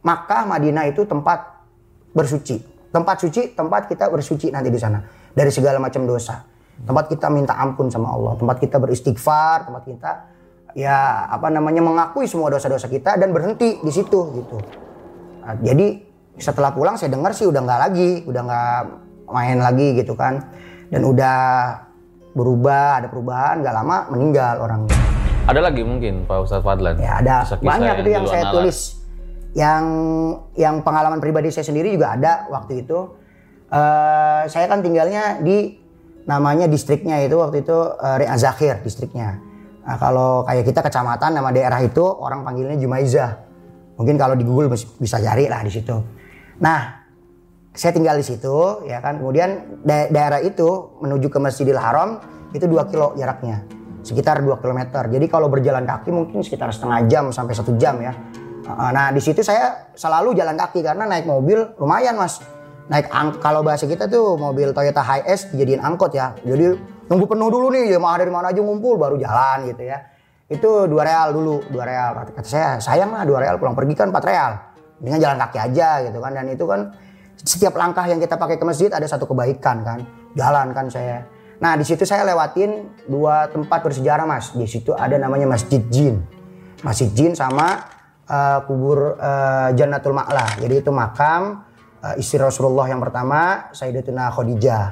Makkah 0.00 0.48
Madinah 0.48 0.88
itu 0.88 1.04
tempat 1.04 1.60
bersuci. 2.16 2.56
Tempat 2.90 3.16
suci, 3.22 3.54
tempat 3.54 3.86
kita 3.86 4.10
bersuci 4.10 4.50
nanti 4.50 4.66
di 4.66 4.78
sana 4.78 4.98
dari 5.30 5.50
segala 5.54 5.78
macam 5.78 6.02
dosa. 6.10 6.42
Tempat 6.82 7.06
kita 7.06 7.30
minta 7.30 7.54
ampun 7.54 7.86
sama 7.86 8.10
Allah, 8.10 8.34
tempat 8.34 8.58
kita 8.58 8.82
beristighfar, 8.82 9.70
tempat 9.70 9.82
kita 9.86 10.12
ya 10.74 11.26
apa 11.30 11.50
namanya 11.50 11.82
mengakui 11.82 12.26
semua 12.26 12.50
dosa-dosa 12.50 12.90
kita 12.90 13.14
dan 13.14 13.30
berhenti 13.30 13.78
di 13.78 13.92
situ 13.94 14.34
gitu. 14.42 14.58
Nah, 15.46 15.54
jadi 15.62 16.02
setelah 16.34 16.74
pulang 16.74 16.98
saya 16.98 17.14
dengar 17.14 17.30
sih 17.30 17.46
udah 17.46 17.62
nggak 17.62 17.80
lagi, 17.90 18.10
udah 18.26 18.42
nggak 18.42 18.80
main 19.30 19.58
lagi 19.62 19.94
gitu 19.94 20.18
kan, 20.18 20.50
dan 20.90 21.02
udah 21.06 21.38
berubah, 22.34 23.02
ada 23.02 23.06
perubahan, 23.06 23.62
nggak 23.62 23.74
lama 23.74 23.96
meninggal 24.10 24.66
orangnya. 24.66 24.98
Ada 25.46 25.60
lagi 25.62 25.82
mungkin 25.86 26.26
Pak 26.26 26.38
Ustadz 26.42 26.66
Fadlan? 26.66 26.98
Ya 26.98 27.22
ada 27.22 27.46
banyak 27.46 28.02
itu 28.02 28.10
yang 28.10 28.26
saya 28.26 28.50
tulis. 28.50 28.99
Yang 29.50 29.84
yang 30.54 30.82
pengalaman 30.86 31.18
pribadi 31.18 31.50
saya 31.50 31.66
sendiri 31.66 31.90
juga 31.94 32.14
ada 32.14 32.46
waktu 32.50 32.86
itu. 32.86 32.98
Eh 33.70 34.42
saya 34.50 34.66
kan 34.66 34.82
tinggalnya 34.82 35.42
di 35.42 35.80
namanya 36.28 36.70
distriknya 36.70 37.18
itu 37.24 37.34
waktu 37.38 37.64
itu 37.64 37.74
uh, 37.74 38.16
Rea 38.18 38.36
Zakhir 38.36 38.84
distriknya. 38.84 39.40
Nah, 39.82 39.96
kalau 39.96 40.44
kayak 40.44 40.68
kita 40.68 40.84
kecamatan 40.84 41.34
nama 41.34 41.50
daerah 41.50 41.80
itu 41.82 42.04
orang 42.04 42.46
panggilnya 42.46 42.76
Jumaizah. 42.78 43.30
Mungkin 43.96 44.14
kalau 44.14 44.38
di 44.38 44.44
Google 44.44 44.70
bis- 44.70 44.86
bisa 45.00 45.18
cari 45.18 45.50
lah 45.50 45.64
di 45.64 45.72
situ. 45.72 45.96
Nah, 46.60 47.02
saya 47.74 47.90
tinggal 47.90 48.14
di 48.20 48.24
situ 48.24 48.86
ya 48.86 49.02
kan. 49.02 49.18
Kemudian 49.18 49.80
da- 49.82 50.06
daerah 50.12 50.38
itu 50.44 50.94
menuju 51.00 51.26
ke 51.32 51.38
Masjidil 51.40 51.80
Haram 51.80 52.20
itu 52.54 52.64
2 52.70 52.90
kilo 52.92 53.16
jaraknya. 53.16 53.64
Sekitar 54.06 54.40
2 54.40 54.62
km. 54.62 54.80
Jadi 55.10 55.26
kalau 55.26 55.50
berjalan 55.50 55.84
kaki 55.84 56.14
mungkin 56.14 56.40
sekitar 56.44 56.70
setengah 56.70 57.10
jam 57.10 57.24
sampai 57.34 57.52
satu 57.56 57.74
jam 57.74 57.98
ya. 57.98 58.12
Nah, 58.76 59.10
di 59.10 59.22
situ 59.22 59.40
saya 59.42 59.90
selalu 59.96 60.36
jalan 60.36 60.54
kaki 60.54 60.84
karena 60.84 61.08
naik 61.08 61.26
mobil 61.26 61.74
lumayan, 61.80 62.14
Mas. 62.14 62.38
Naik 62.90 63.06
ang 63.14 63.38
kalau 63.38 63.62
bahasa 63.62 63.86
kita 63.86 64.10
tuh 64.10 64.34
mobil 64.34 64.74
Toyota 64.74 64.98
Hiace 64.98 65.54
dijadiin 65.54 65.78
angkot 65.78 66.10
ya. 66.10 66.34
Jadi 66.42 66.74
nunggu 67.06 67.26
penuh 67.30 67.46
dulu 67.46 67.70
nih, 67.70 67.94
jemaah 67.94 68.18
dari 68.18 68.34
mana 68.34 68.50
aja 68.50 68.58
ngumpul 68.58 68.98
baru 68.98 69.14
jalan 69.14 69.70
gitu 69.70 69.86
ya. 69.86 69.98
Itu 70.50 70.90
dua 70.90 71.06
real 71.06 71.30
dulu, 71.30 71.62
dua 71.70 71.84
real. 71.86 72.10
Kata, 72.34 72.42
saya, 72.42 72.82
sayang 72.82 73.14
lah 73.14 73.22
dua 73.22 73.46
real 73.46 73.62
pulang 73.62 73.78
pergi 73.78 73.94
kan 73.94 74.10
4 74.10 74.18
real. 74.26 74.52
Dengan 74.98 75.18
jalan 75.22 75.38
kaki 75.38 75.58
aja 75.62 75.88
gitu 76.10 76.18
kan. 76.18 76.34
Dan 76.34 76.50
itu 76.50 76.64
kan 76.66 76.90
setiap 77.38 77.78
langkah 77.78 78.02
yang 78.10 78.18
kita 78.18 78.34
pakai 78.34 78.58
ke 78.58 78.64
masjid 78.66 78.90
ada 78.90 79.06
satu 79.06 79.30
kebaikan 79.30 79.86
kan. 79.86 80.02
Jalan 80.34 80.74
kan 80.74 80.90
saya. 80.90 81.22
Nah 81.62 81.78
di 81.78 81.84
situ 81.86 82.02
saya 82.02 82.26
lewatin 82.26 82.90
dua 83.06 83.46
tempat 83.54 83.86
bersejarah 83.86 84.26
mas. 84.26 84.50
Di 84.50 84.66
situ 84.66 84.90
ada 84.96 85.14
namanya 85.14 85.46
Masjid 85.46 85.78
Jin. 85.86 86.18
Masjid 86.82 87.12
Jin 87.12 87.38
sama 87.38 87.99
eh, 88.30 88.58
kubur 88.70 89.18
eh, 89.18 89.68
Jannatul 89.74 90.14
Ma'la. 90.14 90.62
Jadi 90.62 90.74
itu 90.78 90.94
makam 90.94 91.66
eh, 92.06 92.22
istri 92.22 92.38
Rasulullah 92.38 92.86
yang 92.86 93.02
pertama, 93.02 93.68
Sayyidatuna 93.74 94.30
Khadijah. 94.30 94.84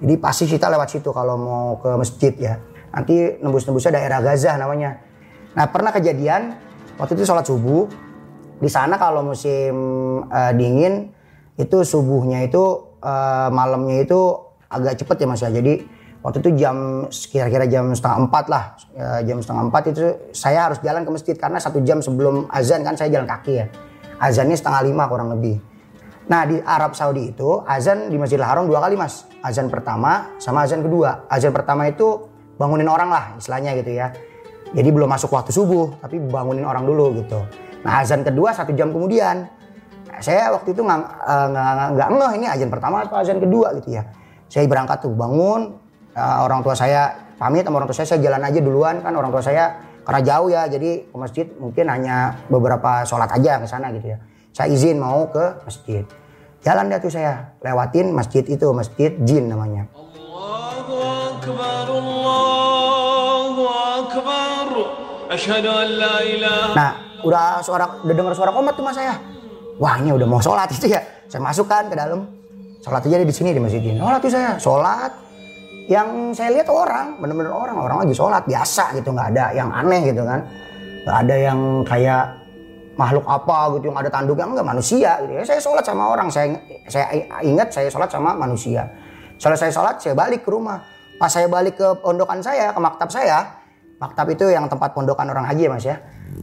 Jadi 0.00 0.14
pasti 0.20 0.44
kita 0.48 0.72
lewat 0.72 0.88
situ 0.92 1.12
kalau 1.12 1.36
mau 1.36 1.66
ke 1.80 1.90
masjid 1.96 2.32
ya. 2.36 2.56
Nanti 2.92 3.36
nembus-nembusnya 3.40 4.00
daerah 4.00 4.24
Gaza 4.24 4.56
namanya. 4.56 5.00
Nah 5.56 5.68
pernah 5.68 5.92
kejadian 5.92 6.56
waktu 6.96 7.12
itu 7.16 7.24
sholat 7.28 7.44
subuh 7.44 7.88
di 8.56 8.68
sana 8.72 8.96
kalau 8.96 9.20
musim 9.20 9.76
eh, 10.28 10.52
dingin 10.56 11.12
itu 11.56 11.84
subuhnya 11.84 12.44
itu 12.44 12.96
eh, 13.00 13.48
malamnya 13.52 14.04
itu 14.04 14.20
agak 14.68 15.00
cepet 15.00 15.16
ya 15.24 15.26
mas 15.28 15.40
ya. 15.44 15.52
Jadi 15.52 15.74
waktu 16.26 16.42
itu 16.42 16.50
jam 16.58 17.06
kira-kira 17.06 17.70
jam 17.70 17.94
setengah 17.94 18.26
empat 18.26 18.44
lah 18.50 18.64
Eh, 18.96 19.28
jam 19.28 19.38
setengah 19.44 19.68
empat 19.68 19.82
itu 19.92 20.00
saya 20.32 20.72
harus 20.72 20.80
jalan 20.80 21.04
ke 21.04 21.10
masjid 21.12 21.36
karena 21.36 21.60
satu 21.60 21.84
jam 21.84 22.00
sebelum 22.00 22.48
azan 22.48 22.80
kan 22.80 22.96
saya 22.96 23.12
jalan 23.12 23.28
kaki 23.28 23.52
ya. 23.60 23.68
Azannya 24.16 24.56
setengah 24.56 24.88
lima 24.88 25.04
kurang 25.04 25.28
lebih. 25.36 25.60
Nah 26.32 26.48
di 26.48 26.56
Arab 26.64 26.96
Saudi 26.96 27.28
itu 27.36 27.60
azan 27.68 28.08
di 28.08 28.16
Masjidil 28.16 28.40
Haram 28.40 28.64
dua 28.64 28.80
kali 28.80 28.96
mas. 28.96 29.28
Azan 29.44 29.68
pertama 29.68 30.32
sama 30.40 30.64
azan 30.64 30.80
kedua. 30.80 31.28
Azan 31.28 31.52
pertama 31.52 31.84
itu 31.86 32.24
bangunin 32.56 32.88
orang 32.88 33.12
lah 33.12 33.24
istilahnya 33.36 33.76
gitu 33.76 34.00
ya. 34.00 34.16
Jadi 34.72 34.88
belum 34.88 35.12
masuk 35.12 35.28
waktu 35.36 35.52
subuh 35.52 36.00
tapi 36.00 36.16
bangunin 36.16 36.64
orang 36.64 36.88
dulu 36.88 37.20
gitu. 37.20 37.44
Nah 37.84 38.00
azan 38.00 38.24
kedua 38.24 38.56
satu 38.56 38.72
jam 38.72 38.96
kemudian. 38.96 39.44
Nah, 40.08 40.18
saya 40.24 40.56
waktu 40.56 40.72
itu 40.72 40.80
eh, 40.80 40.88
nggak- 41.52 41.92
nggak 42.00 42.08
ngeh 42.16 42.32
ini 42.40 42.46
azan 42.48 42.72
pertama 42.72 43.04
atau 43.04 43.20
azan 43.20 43.44
kedua 43.44 43.76
gitu 43.76 43.92
ya. 44.00 44.08
Saya 44.48 44.64
berangkat 44.64 45.04
tuh 45.04 45.12
bangun 45.12 45.76
uh, 46.16 46.38
orang 46.48 46.64
tua 46.64 46.72
saya 46.72 47.12
pamit 47.36 47.68
sama 47.68 47.78
orang 47.78 47.88
tua 47.92 47.96
saya 48.00 48.08
saya 48.08 48.20
jalan 48.24 48.40
aja 48.40 48.58
duluan 48.64 49.04
kan 49.04 49.12
orang 49.12 49.28
tua 49.28 49.44
saya 49.44 49.64
karena 50.02 50.20
jauh 50.24 50.48
ya 50.48 50.62
jadi 50.66 51.04
ke 51.04 51.16
masjid 51.20 51.46
mungkin 51.60 51.84
hanya 51.92 52.40
beberapa 52.48 53.04
sholat 53.04 53.28
aja 53.36 53.60
ke 53.60 53.66
sana 53.68 53.92
gitu 53.92 54.16
ya 54.16 54.18
saya 54.56 54.72
izin 54.72 54.96
mau 54.96 55.28
ke 55.28 55.44
masjid 55.68 56.02
jalan 56.64 56.88
deh 56.88 56.98
tuh 56.98 57.12
saya 57.12 57.52
lewatin 57.60 58.16
masjid 58.16 58.42
itu 58.48 58.66
masjid 58.72 59.12
jin 59.22 59.52
namanya 59.52 59.84
Nah, 66.72 66.92
udah 67.20 67.60
suara 67.60 67.84
udah 68.02 68.14
dengar 68.14 68.32
suara 68.32 68.50
komat 68.54 68.72
tuh 68.72 68.84
mas 68.86 68.96
saya. 68.96 69.20
Wah 69.76 70.00
ini 70.00 70.14
udah 70.14 70.24
mau 70.24 70.40
sholat 70.40 70.70
itu 70.72 70.88
ya. 70.88 71.02
Saya 71.28 71.44
masukkan 71.44 71.92
ke 71.92 71.94
dalam. 71.98 72.24
Sholat 72.80 73.02
aja 73.04 73.20
di 73.20 73.34
sini 73.34 73.52
di 73.52 73.60
masjid 73.60 73.82
ini. 73.84 74.00
Sholat 74.00 74.20
tuh 74.22 74.32
saya. 74.32 74.50
Sholat. 74.56 75.25
Yang 75.86 76.34
saya 76.34 76.50
lihat 76.50 76.68
orang, 76.70 77.22
bener-bener 77.22 77.54
orang. 77.54 77.78
Orang 77.78 77.98
lagi 78.02 78.14
sholat 78.14 78.42
biasa 78.46 78.94
gitu. 78.98 79.14
nggak 79.14 79.28
ada 79.34 79.44
yang 79.54 79.70
aneh 79.70 80.10
gitu 80.10 80.22
kan. 80.26 80.42
Nggak 81.06 81.16
ada 81.22 81.36
yang 81.38 81.58
kayak 81.86 82.24
makhluk 82.96 83.28
apa 83.28 83.76
gitu 83.76 83.92
yang 83.92 83.98
ada 84.00 84.10
tanduknya 84.10 84.44
enggak 84.48 84.66
manusia 84.66 85.10
gitu 85.22 85.32
ya. 85.36 85.42
Saya 85.46 85.60
sholat 85.62 85.84
sama 85.86 86.10
orang. 86.10 86.28
Saya 86.32 86.58
saya 86.90 87.06
ingat 87.44 87.70
saya 87.70 87.88
sholat 87.92 88.10
sama 88.10 88.34
manusia. 88.34 88.90
Selesai 89.38 89.70
sholat 89.70 90.02
saya 90.02 90.18
balik 90.18 90.42
ke 90.42 90.50
rumah. 90.50 90.82
Pas 91.16 91.32
saya 91.32 91.48
balik 91.48 91.80
ke 91.80 91.88
pondokan 92.04 92.44
saya, 92.44 92.76
ke 92.76 92.80
maktab 92.82 93.08
saya, 93.08 93.56
maktab 93.96 94.28
itu 94.28 94.52
yang 94.52 94.68
tempat 94.68 94.92
pondokan 94.92 95.24
orang 95.32 95.48
haji 95.48 95.64
ya 95.64 95.70
mas 95.72 95.84
ya. 95.86 95.96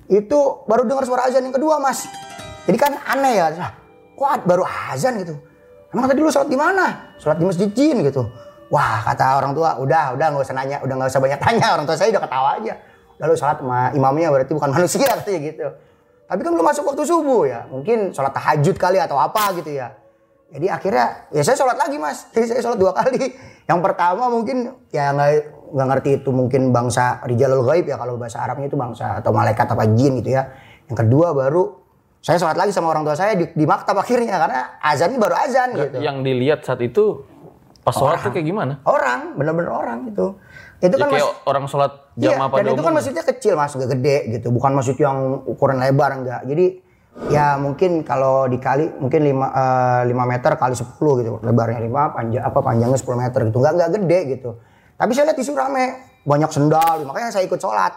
Itu 0.09 0.65
baru 0.65 0.89
dengar 0.89 1.05
suara 1.05 1.29
azan 1.29 1.45
yang 1.45 1.53
kedua 1.53 1.77
mas. 1.77 2.09
Jadi 2.65 2.77
kan 2.79 2.97
aneh 3.05 3.37
ya, 3.37 3.53
ad- 3.53 4.45
baru 4.47 4.65
azan 4.65 5.21
gitu. 5.21 5.37
Emang 5.93 6.09
tadi 6.09 6.25
lu 6.25 6.31
sholat 6.33 6.49
di 6.49 6.57
mana? 6.57 7.13
Sholat 7.21 7.37
di 7.37 7.45
masjid 7.45 7.69
jin 7.69 8.01
gitu. 8.01 8.25
Wah 8.71 9.03
kata 9.03 9.41
orang 9.41 9.51
tua, 9.51 9.75
udah 9.79 10.15
udah 10.15 10.27
nggak 10.33 10.43
usah 10.43 10.55
nanya, 10.55 10.77
udah 10.83 10.95
nggak 10.95 11.09
usah 11.11 11.21
banyak 11.21 11.39
tanya. 11.39 11.67
Orang 11.75 11.85
tua 11.87 11.95
saya 11.97 12.09
udah 12.13 12.23
ketawa 12.23 12.49
aja. 12.59 12.73
Lalu 13.21 13.33
sholat 13.37 13.57
sama 13.61 13.79
imamnya 13.95 14.27
berarti 14.33 14.51
bukan 14.55 14.69
manusia 14.75 15.05
katanya 15.07 15.39
gitu. 15.43 15.67
Tapi 16.23 16.39
kan 16.41 16.51
belum 16.55 16.65
masuk 16.65 16.83
waktu 16.87 17.03
subuh 17.05 17.41
ya. 17.45 17.67
Mungkin 17.69 18.15
sholat 18.15 18.33
tahajud 18.33 18.75
kali 18.79 18.97
atau 18.97 19.19
apa 19.19 19.53
gitu 19.59 19.71
ya. 19.75 19.93
Jadi 20.53 20.69
akhirnya 20.69 21.05
ya 21.33 21.41
saya 21.41 21.57
sholat 21.57 21.77
lagi 21.77 21.97
mas. 21.97 22.25
Jadi 22.33 22.45
saya 22.53 22.61
sholat 22.61 22.79
dua 22.79 22.93
kali. 22.93 23.33
Yang 23.63 23.79
pertama 23.79 24.29
mungkin 24.29 24.73
ya 24.93 25.13
nggak 25.13 25.31
nggak 25.73 25.87
ngerti 25.89 26.09
itu 26.21 26.29
mungkin 26.29 26.69
bangsa 26.69 27.21
rijalul 27.25 27.65
gaib 27.65 27.89
ya 27.89 27.97
kalau 27.97 28.17
bahasa 28.17 28.45
Arabnya 28.45 28.69
itu 28.69 28.77
bangsa 28.77 29.17
atau 29.17 29.33
malaikat 29.33 29.65
apa 29.65 29.83
jin 29.93 30.21
gitu 30.21 30.33
ya. 30.37 30.49
Yang 30.89 31.07
kedua 31.07 31.33
baru 31.33 31.83
saya 32.23 32.39
sholat 32.39 32.55
lagi 32.55 32.71
sama 32.71 32.87
orang 32.87 33.03
tua 33.03 33.19
saya 33.19 33.35
di, 33.35 33.51
di 33.51 33.65
maktab 33.67 33.99
akhirnya 33.99 34.39
karena 34.39 34.79
azannya 34.79 35.19
baru 35.19 35.35
azan 35.35 35.69
gitu. 35.75 35.97
Yang 35.99 36.17
dilihat 36.23 36.59
saat 36.63 36.79
itu 36.79 37.27
pas 37.83 37.93
sholat 37.93 38.19
tuh 38.19 38.31
kayak 38.31 38.47
gimana? 38.47 38.73
Orang, 38.83 39.35
bener-bener 39.35 39.69
orang 39.69 40.07
gitu. 40.07 40.39
Itu 40.79 40.95
Ya, 40.95 41.03
kan 41.03 41.09
kayak 41.11 41.27
mas- 41.27 41.43
orang 41.47 41.65
sholat 41.67 41.91
Iya, 42.13 42.35
jamaah 42.35 42.47
dan 42.51 42.63
pada 42.63 42.69
itu 42.71 42.83
kan 42.83 42.93
masjidnya 42.93 43.23
kecil 43.25 43.53
mas, 43.55 43.71
gak 43.73 43.91
gede 43.91 44.17
gitu. 44.35 44.47
Bukan 44.51 44.71
masjid 44.71 44.97
yang 44.99 45.17
ukuran 45.47 45.79
lebar 45.79 46.11
enggak. 46.13 46.41
Jadi 46.47 46.65
ya 47.29 47.55
mungkin 47.55 48.01
kalau 48.01 48.49
dikali 48.49 48.89
mungkin 48.97 49.21
5 49.21 50.07
5 50.09 50.25
meter 50.27 50.51
kali 50.55 50.75
10 50.75 51.19
gitu. 51.19 51.29
Lebarnya 51.39 51.79
5, 51.79 52.11
panjang 52.11 52.43
apa 52.43 52.59
panjangnya 52.59 52.99
10 52.99 53.15
meter 53.19 53.39
gitu. 53.47 53.57
Enggak 53.59 53.73
enggak 53.75 53.91
gede 53.99 54.19
gitu. 54.37 54.49
Tapi 54.93 55.11
saya 55.11 55.31
lihat 55.31 55.39
isu 55.41 55.51
rame, 55.51 55.85
banyak 56.23 56.51
sendal, 56.51 57.03
makanya 57.03 57.29
saya 57.31 57.43
ikut 57.43 57.59
sholat. 57.59 57.93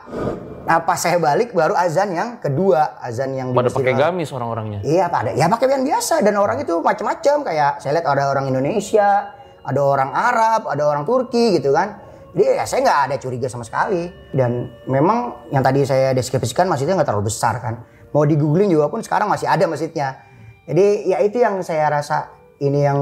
Nah 0.67 0.83
pas 0.83 0.99
saya 0.99 1.21
balik 1.21 1.55
baru 1.55 1.79
azan 1.79 2.11
yang 2.11 2.43
kedua, 2.43 2.99
azan 2.99 3.39
yang 3.39 3.55
Pada 3.55 3.71
pakai 3.71 3.95
gamis 3.95 4.35
orang-orangnya. 4.35 4.83
Iya 4.83 5.07
pada 5.07 5.31
ya 5.31 5.47
pakai 5.47 5.71
pakaian 5.71 5.87
biasa 5.87 6.25
dan 6.27 6.35
orang 6.35 6.59
itu 6.59 6.75
macam-macam 6.81 7.37
kayak 7.47 7.73
saya 7.79 8.01
lihat 8.01 8.07
ada 8.09 8.27
orang 8.27 8.51
Indonesia, 8.51 9.36
ada 9.67 9.81
orang 9.83 10.11
Arab, 10.15 10.71
ada 10.71 10.83
orang 10.87 11.03
Turki 11.03 11.59
gitu 11.59 11.75
kan. 11.75 11.99
Jadi 12.37 12.45
ya 12.53 12.65
saya 12.69 12.81
nggak 12.85 13.01
ada 13.11 13.17
curiga 13.17 13.49
sama 13.49 13.65
sekali 13.65 14.13
dan 14.37 14.69
memang 14.87 15.49
yang 15.51 15.65
tadi 15.65 15.83
saya 15.89 16.13
deskripsikan 16.13 16.69
masjidnya 16.69 17.01
nggak 17.01 17.09
terlalu 17.09 17.33
besar 17.33 17.59
kan. 17.59 17.83
Mau 18.15 18.23
di 18.23 18.37
googling 18.37 18.71
juga 18.71 18.93
pun 18.93 19.01
sekarang 19.01 19.27
masih 19.27 19.49
ada 19.49 19.65
masjidnya. 19.65 20.21
Jadi 20.69 21.11
ya 21.11 21.19
itu 21.25 21.41
yang 21.41 21.65
saya 21.65 21.89
rasa 21.89 22.31
ini 22.61 22.85
yang 22.85 22.99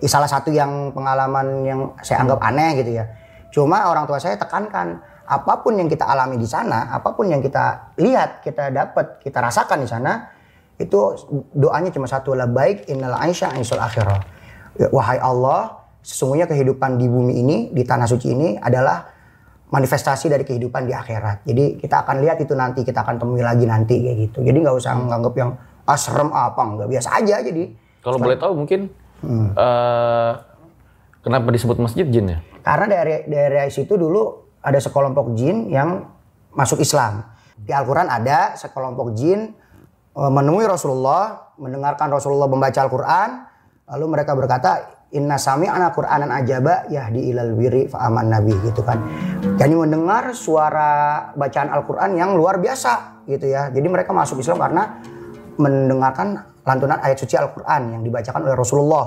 ya 0.00 0.08
salah 0.08 0.26
satu 0.26 0.50
yang 0.50 0.90
pengalaman 0.96 1.62
yang 1.62 1.80
saya 2.02 2.24
anggap 2.24 2.40
aneh 2.42 2.80
gitu 2.82 2.98
ya. 2.98 3.04
Cuma 3.52 3.86
orang 3.86 4.08
tua 4.08 4.16
saya 4.18 4.40
tekankan 4.40 4.98
apa 5.28 5.62
pun 5.62 5.78
yang 5.78 5.86
kita 5.86 6.08
alami 6.08 6.40
di 6.40 6.48
sana, 6.48 6.90
apa 6.90 7.14
pun 7.14 7.30
yang 7.30 7.38
kita 7.38 7.94
lihat, 8.00 8.42
kita 8.42 8.72
dapat, 8.74 9.22
kita 9.22 9.38
rasakan 9.38 9.84
di 9.84 9.88
sana, 9.88 10.32
itu 10.80 10.98
doanya 11.54 11.94
cuma 11.94 12.10
satu 12.10 12.34
lah 12.34 12.50
baik 12.50 12.90
innal 12.90 13.14
aisha 13.16 13.52
aisyul 13.54 13.78
akhirah. 13.78 14.18
Ya, 14.76 14.88
Wahai 14.90 15.20
Allah, 15.20 15.81
sesungguhnya 16.02 16.50
kehidupan 16.50 16.98
di 16.98 17.06
bumi 17.06 17.32
ini, 17.38 17.56
di 17.70 17.86
tanah 17.86 18.10
suci 18.10 18.34
ini 18.34 18.58
adalah 18.58 19.06
manifestasi 19.72 20.28
dari 20.28 20.44
kehidupan 20.44 20.84
di 20.84 20.92
akhirat. 20.92 21.48
Jadi 21.48 21.80
kita 21.80 22.04
akan 22.04 22.20
lihat 22.20 22.42
itu 22.44 22.52
nanti, 22.52 22.84
kita 22.84 23.06
akan 23.06 23.16
temui 23.22 23.40
lagi 23.40 23.64
nanti 23.64 24.02
kayak 24.02 24.16
gitu. 24.28 24.38
Jadi 24.44 24.58
nggak 24.60 24.76
usah 24.76 24.92
nganggap 24.98 25.34
yang 25.38 25.50
ah 25.82 25.98
serem 25.98 26.28
apa 26.34 26.60
nggak 26.60 26.88
biasa 26.92 27.08
aja 27.22 27.40
jadi. 27.40 27.72
Kalau 28.02 28.18
boleh 28.18 28.36
tahu 28.36 28.52
mungkin 28.58 28.90
Hmm. 29.22 29.54
eh, 29.54 30.32
kenapa 31.22 31.46
disebut 31.54 31.78
masjid 31.78 32.02
jin 32.10 32.26
ya? 32.26 32.38
Karena 32.66 32.86
dari 32.90 33.22
dari 33.30 33.70
situ 33.70 33.94
dulu 33.94 34.50
ada 34.58 34.78
sekelompok 34.82 35.38
jin 35.38 35.70
yang 35.70 36.10
masuk 36.50 36.82
Islam. 36.82 37.22
Di 37.54 37.70
Al-Quran 37.70 38.10
ada 38.10 38.58
sekelompok 38.58 39.14
jin 39.14 39.54
eh, 40.18 40.30
menemui 40.30 40.66
Rasulullah, 40.66 41.54
mendengarkan 41.54 42.10
Rasulullah 42.10 42.50
membaca 42.50 42.78
Al-Quran, 42.82 43.28
lalu 43.88 44.04
mereka 44.18 44.32
berkata, 44.36 45.02
Inna 45.12 45.36
sami 45.36 45.68
anak 45.68 45.92
Qur'anan 45.92 46.32
ajaba 46.32 46.88
yahdi 46.88 47.28
ilal 47.28 47.52
wiri 47.52 47.84
fa'aman 47.84 48.32
nabi 48.32 48.56
gitu 48.64 48.80
kan. 48.80 48.96
Jadi 49.60 49.76
mendengar 49.76 50.32
suara 50.32 51.28
bacaan 51.36 51.68
Al-Quran 51.68 52.16
yang 52.16 52.32
luar 52.32 52.56
biasa 52.56 53.24
gitu 53.28 53.44
ya. 53.44 53.68
Jadi 53.68 53.84
mereka 53.92 54.16
masuk 54.16 54.40
Islam 54.40 54.56
karena 54.56 54.82
mendengarkan 55.60 56.56
lantunan 56.64 56.96
ayat 57.04 57.20
suci 57.20 57.36
Al-Quran 57.36 57.92
yang 57.92 58.02
dibacakan 58.08 58.40
oleh 58.40 58.56
Rasulullah. 58.56 59.06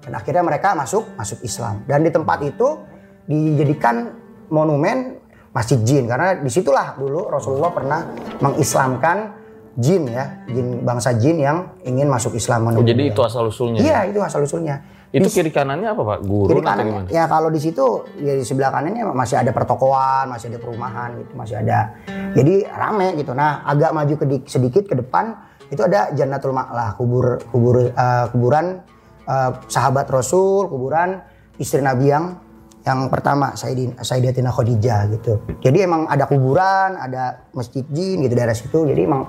Dan 0.00 0.16
akhirnya 0.16 0.40
mereka 0.40 0.72
masuk 0.72 1.12
masuk 1.20 1.44
Islam. 1.44 1.84
Dan 1.84 2.00
di 2.00 2.08
tempat 2.08 2.40
itu 2.48 2.80
dijadikan 3.28 4.08
monumen 4.48 5.20
Masjid 5.52 5.76
Jin 5.84 6.08
karena 6.08 6.40
di 6.40 6.48
situlah 6.48 6.96
dulu 6.96 7.28
Rasulullah 7.28 7.68
pernah 7.76 8.00
mengislamkan 8.40 9.41
jin 9.78 10.04
ya, 10.08 10.44
jin 10.48 10.84
bangsa 10.84 11.16
jin 11.16 11.40
yang 11.40 11.58
ingin 11.82 12.08
masuk 12.08 12.36
Islam. 12.36 12.72
Oh, 12.72 12.84
jadi 12.84 13.08
itu 13.08 13.20
asal 13.24 13.48
usulnya. 13.48 13.80
Iya, 13.80 13.98
itu 14.12 14.20
asal 14.20 14.44
usulnya. 14.44 14.84
Itu 15.12 15.28
Di- 15.28 15.32
kiri 15.32 15.52
kanannya 15.52 15.92
apa 15.92 16.02
Pak? 16.08 16.18
Gurun 16.24 16.56
kiri 16.56 16.60
atau 16.64 16.72
kanan 16.72 16.84
gimana? 16.88 17.06
ya 17.12 17.24
kalau 17.28 17.52
di 17.52 17.60
situ 17.60 17.84
ya 18.16 18.32
di 18.32 18.44
sebelah 18.48 18.72
kanannya 18.72 19.12
masih 19.12 19.44
ada 19.44 19.52
pertokoan 19.52 20.24
masih 20.32 20.48
ada 20.48 20.56
perumahan 20.56 21.20
gitu 21.20 21.32
masih 21.36 21.60
ada 21.60 22.00
jadi 22.32 22.64
rame 22.72 23.20
gitu 23.20 23.36
nah 23.36 23.60
agak 23.68 23.92
maju 23.92 24.14
ke 24.16 24.24
di- 24.24 24.46
sedikit 24.48 24.88
ke 24.88 24.96
depan 24.96 25.36
itu 25.68 25.84
ada 25.84 26.16
Jannatul 26.16 26.56
Ma'lah 26.56 26.96
kubur 26.96 27.44
kubur 27.52 27.92
eh, 27.92 28.26
kuburan 28.32 28.80
eh, 29.28 29.50
sahabat 29.68 30.08
Rasul 30.08 30.72
kuburan 30.72 31.20
istri 31.60 31.84
Nabi 31.84 32.08
yang 32.08 32.40
yang 32.82 33.12
pertama 33.12 33.52
Sayyidin, 33.52 34.00
Sayyidatina 34.00 34.48
Khadijah 34.48 35.12
gitu 35.12 35.44
jadi 35.60 35.84
emang 35.84 36.08
ada 36.08 36.24
kuburan 36.24 36.96
ada 36.96 37.52
masjid 37.52 37.84
jin 37.84 38.24
gitu 38.24 38.32
daerah 38.32 38.56
situ 38.56 38.88
jadi 38.88 39.04
emang 39.04 39.28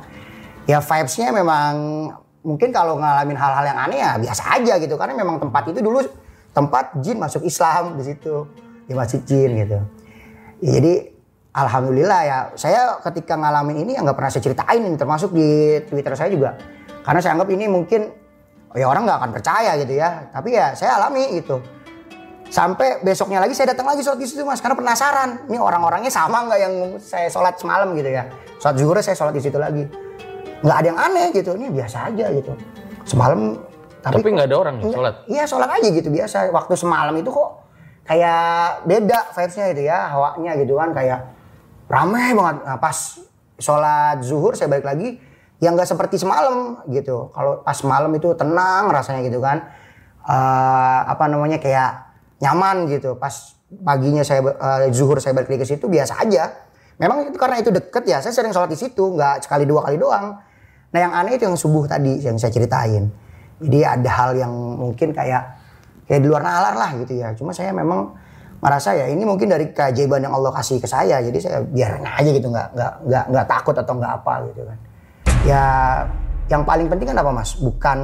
ya 0.64 0.80
vibes-nya 0.80 1.36
memang 1.36 1.74
mungkin 2.44 2.70
kalau 2.76 3.00
ngalamin 3.00 3.40
hal-hal 3.40 3.66
yang 3.68 3.80
aneh 3.80 4.00
ya 4.00 4.12
biasa 4.20 4.44
aja 4.60 4.74
gitu. 4.80 4.96
Karena 4.96 5.16
memang 5.16 5.40
tempat 5.40 5.72
itu 5.72 5.80
dulu 5.80 6.00
tempat 6.54 7.00
jin 7.04 7.18
masuk 7.20 7.44
Islam 7.44 8.00
di 8.00 8.04
situ. 8.04 8.48
Di 8.84 8.94
masjid 8.96 9.24
jin 9.24 9.52
gitu. 9.64 9.80
Ya, 10.60 10.70
jadi 10.80 10.94
alhamdulillah 11.56 12.22
ya. 12.28 12.38
Saya 12.60 13.00
ketika 13.00 13.40
ngalamin 13.40 13.88
ini 13.88 13.92
ya 13.96 14.04
nggak 14.04 14.16
pernah 14.16 14.32
saya 14.32 14.44
ceritain 14.44 14.82
ini. 14.84 14.96
Termasuk 15.00 15.32
di 15.32 15.80
Twitter 15.88 16.14
saya 16.16 16.30
juga. 16.32 16.56
Karena 17.04 17.20
saya 17.20 17.40
anggap 17.40 17.50
ini 17.52 17.66
mungkin 17.68 18.12
ya 18.76 18.88
orang 18.88 19.08
nggak 19.08 19.18
akan 19.24 19.32
percaya 19.32 19.72
gitu 19.80 19.94
ya. 19.96 20.32
Tapi 20.32 20.50
ya 20.56 20.76
saya 20.76 21.00
alami 21.00 21.40
gitu. 21.40 21.60
Sampai 22.54 23.02
besoknya 23.02 23.42
lagi 23.42 23.58
saya 23.58 23.74
datang 23.74 23.90
lagi 23.90 24.06
sholat 24.06 24.20
di 24.20 24.28
situ 24.30 24.44
mas. 24.46 24.62
Karena 24.62 24.78
penasaran 24.78 25.48
ini 25.50 25.58
orang-orangnya 25.58 26.12
sama 26.12 26.46
nggak 26.46 26.60
yang 26.60 26.74
saya 27.02 27.32
sholat 27.32 27.56
semalam 27.58 27.96
gitu 27.96 28.14
ya. 28.14 28.30
Sholat 28.62 28.76
zuhur 28.78 28.96
saya 29.02 29.16
sholat 29.18 29.34
di 29.34 29.42
situ 29.42 29.58
lagi 29.58 30.04
nggak 30.64 30.78
ada 30.80 30.88
yang 30.90 31.00
aneh 31.00 31.28
gitu. 31.36 31.52
Ini 31.54 31.68
biasa 31.70 32.10
aja 32.10 32.26
gitu. 32.32 32.54
Semalam 33.04 33.60
Tapi 34.04 34.36
nggak 34.36 34.48
ada 34.52 34.58
orang 34.60 34.76
ya 34.80 34.84
Nggak- 34.84 34.96
sholat? 35.00 35.16
iya 35.32 35.44
sholat 35.48 35.70
aja 35.72 35.88
gitu 35.88 36.10
biasa. 36.12 36.52
Waktu 36.52 36.74
semalam 36.76 37.16
itu 37.16 37.32
kok 37.32 37.50
kayak 38.04 38.84
beda 38.84 39.32
vibesnya 39.32 39.66
gitu 39.72 39.84
ya 39.88 40.12
hawanya 40.12 40.60
gitu 40.60 40.76
kan 40.76 40.92
kayak 40.92 41.20
ramai 41.88 42.36
banget. 42.36 42.68
Nah, 42.68 42.78
pas 42.84 42.98
sholat 43.56 44.20
zuhur 44.20 44.60
saya 44.60 44.68
balik 44.68 44.84
lagi 44.84 45.24
yang 45.64 45.80
nggak 45.80 45.88
seperti 45.88 46.20
semalam 46.20 46.84
gitu. 46.92 47.32
Kalau 47.32 47.64
pas 47.64 47.80
malam 47.88 48.12
itu 48.12 48.28
tenang 48.36 48.92
rasanya 48.92 49.24
gitu 49.24 49.40
kan. 49.40 49.72
Eh, 50.24 51.00
apa 51.08 51.24
namanya 51.32 51.60
kayak 51.64 52.04
nyaman 52.44 52.92
gitu. 52.92 53.16
Pas 53.16 53.56
paginya 53.88 54.24
saya 54.28 54.44
eh, 54.44 54.92
zuhur 54.92 55.24
saya 55.24 55.32
balik 55.32 55.48
lagi 55.48 55.64
ke 55.64 55.68
situ 55.76 55.88
biasa 55.88 56.20
aja. 56.20 56.52
Memang 57.00 57.32
itu 57.32 57.40
karena 57.40 57.56
itu 57.56 57.72
deket 57.72 58.04
ya 58.04 58.20
saya 58.20 58.36
sering 58.36 58.52
sholat 58.52 58.68
di 58.68 58.76
situ 58.76 59.16
nggak 59.16 59.48
sekali 59.48 59.64
dua 59.64 59.80
kali 59.82 59.96
doang 59.96 60.44
nah 60.94 61.00
yang 61.02 61.14
aneh 61.14 61.42
itu 61.42 61.50
yang 61.50 61.58
subuh 61.58 61.90
tadi 61.90 62.22
yang 62.22 62.38
saya 62.38 62.54
ceritain. 62.54 63.10
Jadi 63.58 63.80
ada 63.82 64.10
hal 64.14 64.38
yang 64.38 64.54
mungkin 64.54 65.10
kayak 65.10 65.44
kayak 66.06 66.22
di 66.22 66.28
luar 66.30 66.46
nalar 66.46 66.78
lah 66.78 66.94
gitu 67.02 67.18
ya. 67.18 67.34
Cuma 67.34 67.50
saya 67.50 67.74
memang 67.74 68.14
merasa 68.62 68.96
ya 68.96 69.10
ini 69.10 69.26
mungkin 69.26 69.52
dari 69.52 69.74
keajaiban 69.74 70.24
yang 70.24 70.38
Allah 70.38 70.54
kasih 70.54 70.78
ke 70.78 70.88
saya. 70.88 71.20
Jadi 71.20 71.38
saya 71.42 71.66
biarin 71.66 72.06
aja 72.06 72.30
gitu 72.30 72.48
nggak 72.48 72.68
nggak 72.78 72.94
nggak 73.10 73.24
nggak 73.34 73.46
takut 73.50 73.76
atau 73.76 73.94
nggak 73.98 74.14
apa 74.24 74.34
gitu 74.54 74.62
kan. 74.64 74.78
Ya 75.44 75.64
yang 76.52 76.68
paling 76.68 76.92
penting 76.92 77.08
kan 77.10 77.18
apa 77.18 77.32
mas? 77.32 77.56
Bukan 77.58 78.00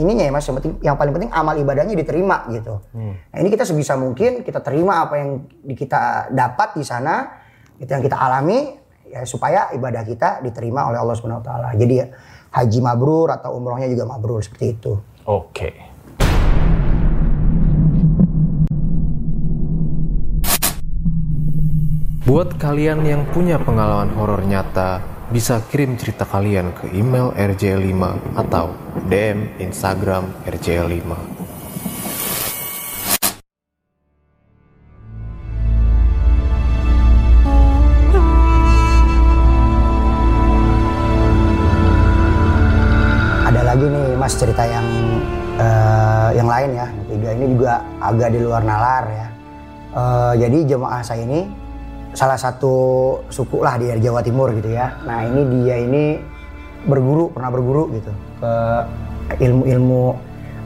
ininya 0.00 0.24
ya 0.26 0.32
mas. 0.32 0.44
Yang 0.48 0.56
penting 0.58 0.72
yang 0.82 0.96
paling 0.98 1.12
penting 1.12 1.30
amal 1.30 1.54
ibadahnya 1.54 1.94
diterima 1.94 2.48
gitu. 2.50 2.80
Nah 2.96 3.38
ini 3.38 3.48
kita 3.52 3.62
sebisa 3.68 3.94
mungkin 3.94 4.42
kita 4.42 4.64
terima 4.64 5.06
apa 5.06 5.14
yang 5.20 5.46
kita 5.76 6.32
dapat 6.32 6.74
di 6.74 6.84
sana 6.88 7.38
itu 7.78 7.88
yang 7.88 8.02
kita 8.02 8.16
alami 8.16 8.80
ya 9.12 9.28
supaya 9.28 9.68
ibadah 9.76 10.08
kita 10.08 10.40
diterima 10.40 10.88
oleh 10.88 10.96
Allah 10.96 11.12
Subhanahu 11.12 11.44
Wa 11.44 11.46
Taala. 11.52 11.68
Jadi 11.76 11.94
ya, 12.00 12.06
haji 12.52 12.78
mabrur 12.84 13.32
atau 13.32 13.56
umrohnya 13.56 13.88
juga 13.88 14.04
mabrur 14.04 14.44
seperti 14.44 14.76
itu. 14.76 14.92
Oke. 15.24 15.48
Okay. 15.48 15.74
Buat 22.22 22.54
kalian 22.56 23.02
yang 23.02 23.26
punya 23.34 23.58
pengalaman 23.58 24.14
horor 24.14 24.46
nyata, 24.46 25.02
bisa 25.34 25.58
kirim 25.68 25.98
cerita 25.98 26.22
kalian 26.22 26.70
ke 26.76 26.92
email 26.94 27.34
rj5 27.34 27.98
atau 28.38 28.72
DM 29.10 29.58
Instagram 29.58 30.30
rj 30.46 30.86
5 30.86 31.31
mas 44.22 44.38
cerita 44.38 44.62
yang 44.62 44.86
eh, 45.58 46.30
yang 46.38 46.46
lain 46.46 46.78
ya. 46.78 46.86
Ketiga 46.86 47.28
ini 47.34 47.46
juga 47.58 47.72
agak 47.98 48.28
di 48.30 48.38
luar 48.38 48.62
nalar 48.62 49.04
ya. 49.10 49.26
Eh, 49.98 50.32
jadi 50.46 50.58
jemaah 50.70 51.02
saya 51.02 51.26
ini 51.26 51.50
salah 52.14 52.38
satu 52.38 52.74
suku 53.26 53.66
lah 53.66 53.74
di 53.82 53.90
Jawa 53.98 54.22
Timur 54.22 54.54
gitu 54.54 54.70
ya. 54.70 54.94
Nah 55.02 55.26
ini 55.26 55.42
dia 55.50 55.74
ini 55.82 56.04
berguru 56.86 57.34
pernah 57.34 57.50
berguru 57.50 57.90
gitu 57.98 58.14
ke 58.38 58.52
ilmu-ilmu 59.42 60.14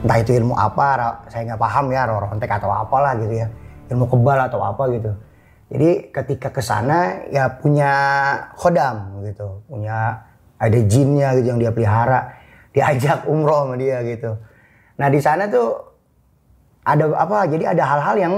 entah 0.05 0.19
itu 0.21 0.37
ilmu 0.37 0.53
apa 0.53 1.25
saya 1.33 1.49
nggak 1.49 1.61
paham 1.61 1.89
ya 1.97 2.05
rontek 2.05 2.53
atau 2.53 2.69
apalah 2.69 3.17
gitu 3.17 3.41
ya. 3.41 3.49
Ilmu 3.89 4.05
kebal 4.05 4.53
atau 4.53 4.61
apa 4.61 4.85
gitu. 4.93 5.17
Jadi 5.73 6.13
ketika 6.13 6.53
ke 6.53 6.61
sana 6.61 7.25
ya 7.33 7.57
punya 7.57 7.89
khodam 8.53 9.25
gitu 9.25 9.65
punya 9.65 10.29
ada 10.61 10.79
jinnya 10.85 11.33
gitu 11.41 11.57
yang 11.57 11.61
dia 11.61 11.73
pelihara 11.73 12.36
diajak 12.77 13.25
umroh 13.25 13.65
sama 13.65 13.81
dia 13.81 14.05
gitu. 14.05 14.37
Nah 15.01 15.09
di 15.09 15.17
sana 15.25 15.49
tuh 15.49 15.81
ada 16.85 17.09
apa 17.17 17.49
jadi 17.49 17.73
ada 17.73 17.83
hal-hal 17.89 18.17
yang 18.21 18.35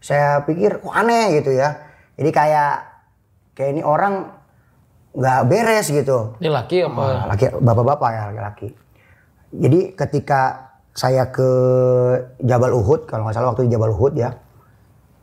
saya 0.00 0.40
pikir 0.48 0.80
kok 0.80 0.94
aneh 0.96 1.36
gitu 1.36 1.52
ya. 1.52 1.76
Jadi 2.16 2.30
kayak 2.32 2.74
kayak 3.52 3.70
ini 3.76 3.82
orang 3.84 4.32
nggak 5.12 5.40
beres 5.52 5.92
gitu. 5.92 6.32
Ini 6.40 6.48
laki 6.48 6.88
apa? 6.88 7.02
Ah, 7.04 7.24
laki 7.36 7.44
bapak-bapak 7.60 8.10
ya 8.16 8.22
laki-laki. 8.32 8.68
Jadi 9.52 9.80
ketika 9.92 10.72
saya 10.96 11.28
ke 11.28 11.50
Jabal 12.40 12.72
Uhud 12.72 13.04
kalau 13.04 13.28
nggak 13.28 13.36
salah 13.36 13.52
waktu 13.52 13.68
di 13.68 13.76
Jabal 13.76 13.92
Uhud 13.92 14.16
ya 14.16 14.32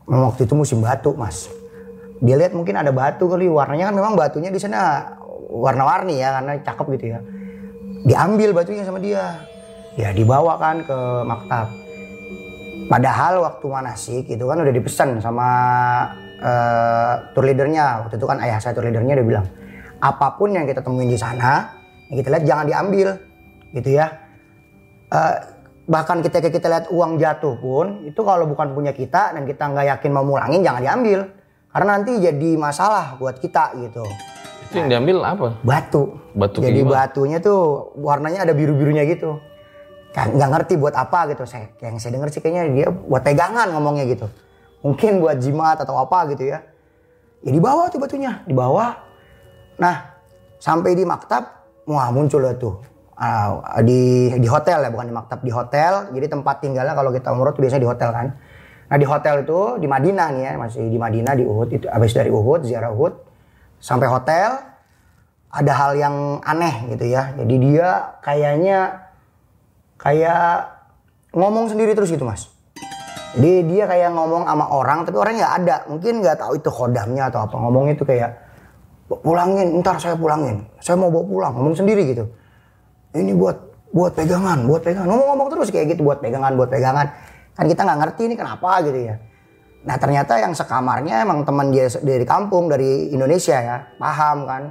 waktu 0.06 0.46
itu 0.46 0.54
musim 0.54 0.78
batu 0.78 1.18
mas. 1.18 1.50
Dia 2.22 2.38
lihat 2.38 2.54
mungkin 2.54 2.78
ada 2.78 2.94
batu 2.94 3.26
kali 3.26 3.50
warnanya 3.50 3.90
kan 3.90 3.94
memang 3.98 4.14
batunya 4.14 4.54
di 4.54 4.62
sana 4.62 5.10
warna-warni 5.50 6.22
ya 6.22 6.38
karena 6.38 6.52
cakep 6.62 6.86
gitu 6.94 7.06
ya 7.18 7.20
diambil 8.02 8.50
batunya 8.54 8.84
sama 8.86 8.98
dia. 8.98 9.42
Ya 9.94 10.10
dibawa 10.10 10.56
kan 10.56 10.82
ke 10.82 10.98
maktab. 11.28 11.68
Padahal 12.88 13.40
waktu 13.40 13.66
manasik 13.68 14.24
itu 14.28 14.44
kan 14.44 14.58
udah 14.60 14.72
dipesan 14.72 15.20
sama 15.20 15.48
eh, 16.40 17.12
tour 17.32 17.44
leadernya. 17.44 18.04
Waktu 18.04 18.16
itu 18.18 18.26
kan 18.26 18.38
ayah 18.42 18.58
saya 18.58 18.72
tour 18.76 18.88
leadernya 18.88 19.20
dia 19.20 19.26
bilang 19.26 19.46
apa 20.02 20.34
pun 20.34 20.50
yang 20.50 20.66
kita 20.66 20.82
temuin 20.82 21.06
di 21.06 21.20
sana 21.20 21.78
yang 22.10 22.16
kita 22.18 22.28
lihat 22.32 22.44
jangan 22.44 22.64
diambil. 22.66 23.08
Gitu 23.72 23.90
ya. 23.96 24.06
Eh, 25.12 25.36
bahkan 25.86 26.24
ketika 26.24 26.48
kita 26.48 26.66
lihat 26.72 26.86
uang 26.88 27.20
jatuh 27.20 27.58
pun 27.60 28.06
itu 28.08 28.20
kalau 28.24 28.48
bukan 28.48 28.72
punya 28.72 28.96
kita 28.96 29.36
dan 29.36 29.44
kita 29.44 29.68
nggak 29.68 29.86
yakin 29.98 30.10
mau 30.10 30.24
mulangin 30.24 30.64
jangan 30.64 30.82
diambil. 30.82 31.20
Karena 31.72 31.88
nanti 31.96 32.12
jadi 32.20 32.50
masalah 32.60 33.16
buat 33.16 33.40
kita 33.40 33.76
gitu. 33.80 34.04
Itu 34.72 34.80
yang 34.80 34.88
diambil 34.88 35.16
apa? 35.20 35.60
Batu. 35.60 36.16
Batu 36.32 36.64
Jadi 36.64 36.80
gimana? 36.80 37.04
batunya 37.04 37.38
tuh 37.44 37.92
warnanya 38.00 38.48
ada 38.48 38.56
biru-birunya 38.56 39.04
gitu. 39.04 39.36
Kan 40.16 40.32
nggak 40.32 40.48
ngerti 40.48 40.80
buat 40.80 40.96
apa 40.96 41.28
gitu. 41.28 41.44
Saya 41.44 41.68
yang 41.84 42.00
saya 42.00 42.16
denger 42.16 42.32
sih 42.32 42.40
kayaknya 42.40 42.64
dia 42.72 42.88
buat 42.88 43.20
pegangan 43.20 43.68
ngomongnya 43.76 44.08
gitu. 44.08 44.32
Mungkin 44.80 45.20
buat 45.20 45.36
jimat 45.44 45.76
atau 45.76 46.00
apa 46.00 46.24
gitu 46.32 46.48
ya. 46.48 46.64
Ya 47.44 47.50
dibawa 47.52 47.92
tuh 47.92 48.00
batunya, 48.00 48.40
dibawa. 48.48 48.96
Nah, 49.76 50.14
sampai 50.56 50.96
di 50.96 51.04
maktab, 51.04 51.68
wah 51.84 52.08
muncul 52.08 52.40
lah 52.40 52.56
tuh. 52.56 52.80
Ah, 53.12 53.76
di 53.84 54.32
di 54.40 54.48
hotel 54.48 54.88
ya, 54.88 54.88
bukan 54.88 55.06
di 55.12 55.14
maktab, 55.14 55.44
di 55.44 55.52
hotel. 55.52 56.16
Jadi 56.16 56.26
tempat 56.32 56.64
tinggalnya 56.64 56.96
kalau 56.96 57.12
kita 57.12 57.28
umroh 57.28 57.52
tuh 57.52 57.60
biasanya 57.60 57.82
di 57.84 57.90
hotel 57.92 58.08
kan. 58.08 58.26
Nah 58.88 58.96
di 59.00 59.06
hotel 59.08 59.44
itu 59.44 59.58
di 59.80 59.88
Madinah 59.88 60.28
nih 60.36 60.42
ya, 60.48 60.52
masih 60.56 60.84
di 60.88 60.98
Madinah 61.00 61.32
di 61.32 61.44
Uhud 61.48 61.68
itu 61.72 61.86
habis 61.88 62.12
dari 62.12 62.28
Uhud 62.28 62.68
ziarah 62.68 62.92
Uhud 62.92 63.31
sampai 63.82 64.06
hotel 64.06 64.62
ada 65.52 65.72
hal 65.74 65.92
yang 65.98 66.38
aneh 66.46 66.94
gitu 66.94 67.10
ya. 67.10 67.34
Jadi 67.34 67.54
dia 67.58 68.16
kayaknya 68.22 69.10
kayak 69.98 70.70
ngomong 71.34 71.68
sendiri 71.68 71.92
terus 71.92 72.08
gitu 72.08 72.22
mas. 72.22 72.48
Jadi 73.36 73.64
dia 73.66 73.84
kayak 73.90 74.12
ngomong 74.14 74.46
sama 74.46 74.66
orang 74.70 75.02
tapi 75.02 75.16
orangnya 75.18 75.44
nggak 75.44 75.56
ada. 75.66 75.76
Mungkin 75.90 76.12
nggak 76.22 76.36
tahu 76.40 76.52
itu 76.56 76.70
kodamnya 76.70 77.28
atau 77.28 77.44
apa. 77.44 77.54
Ngomongnya 77.58 77.98
itu 77.98 78.06
kayak 78.06 78.30
pulangin, 79.20 79.82
ntar 79.82 80.00
saya 80.00 80.16
pulangin. 80.16 80.64
Saya 80.80 80.96
mau 80.96 81.12
bawa 81.12 81.24
pulang, 81.26 81.52
ngomong 81.52 81.76
sendiri 81.76 82.06
gitu. 82.16 82.24
Ini 83.12 83.36
buat 83.36 83.56
buat 83.92 84.16
pegangan, 84.16 84.64
buat 84.64 84.80
pegangan. 84.80 85.08
Ngomong-ngomong 85.08 85.48
terus 85.52 85.68
kayak 85.68 85.96
gitu 85.96 86.04
buat 86.04 86.24
pegangan, 86.24 86.56
buat 86.56 86.72
pegangan. 86.72 87.12
Kan 87.52 87.64
kita 87.68 87.84
nggak 87.84 87.98
ngerti 88.04 88.22
ini 88.24 88.34
kenapa 88.40 88.80
gitu 88.84 89.00
ya. 89.12 89.20
Nah 89.82 89.98
ternyata 89.98 90.38
yang 90.38 90.54
sekamarnya 90.54 91.26
emang 91.26 91.42
teman 91.42 91.74
dia 91.74 91.90
dari 92.02 92.22
kampung 92.22 92.70
dari 92.70 93.10
Indonesia 93.10 93.58
ya, 93.58 93.76
paham 93.98 94.46
kan. 94.46 94.70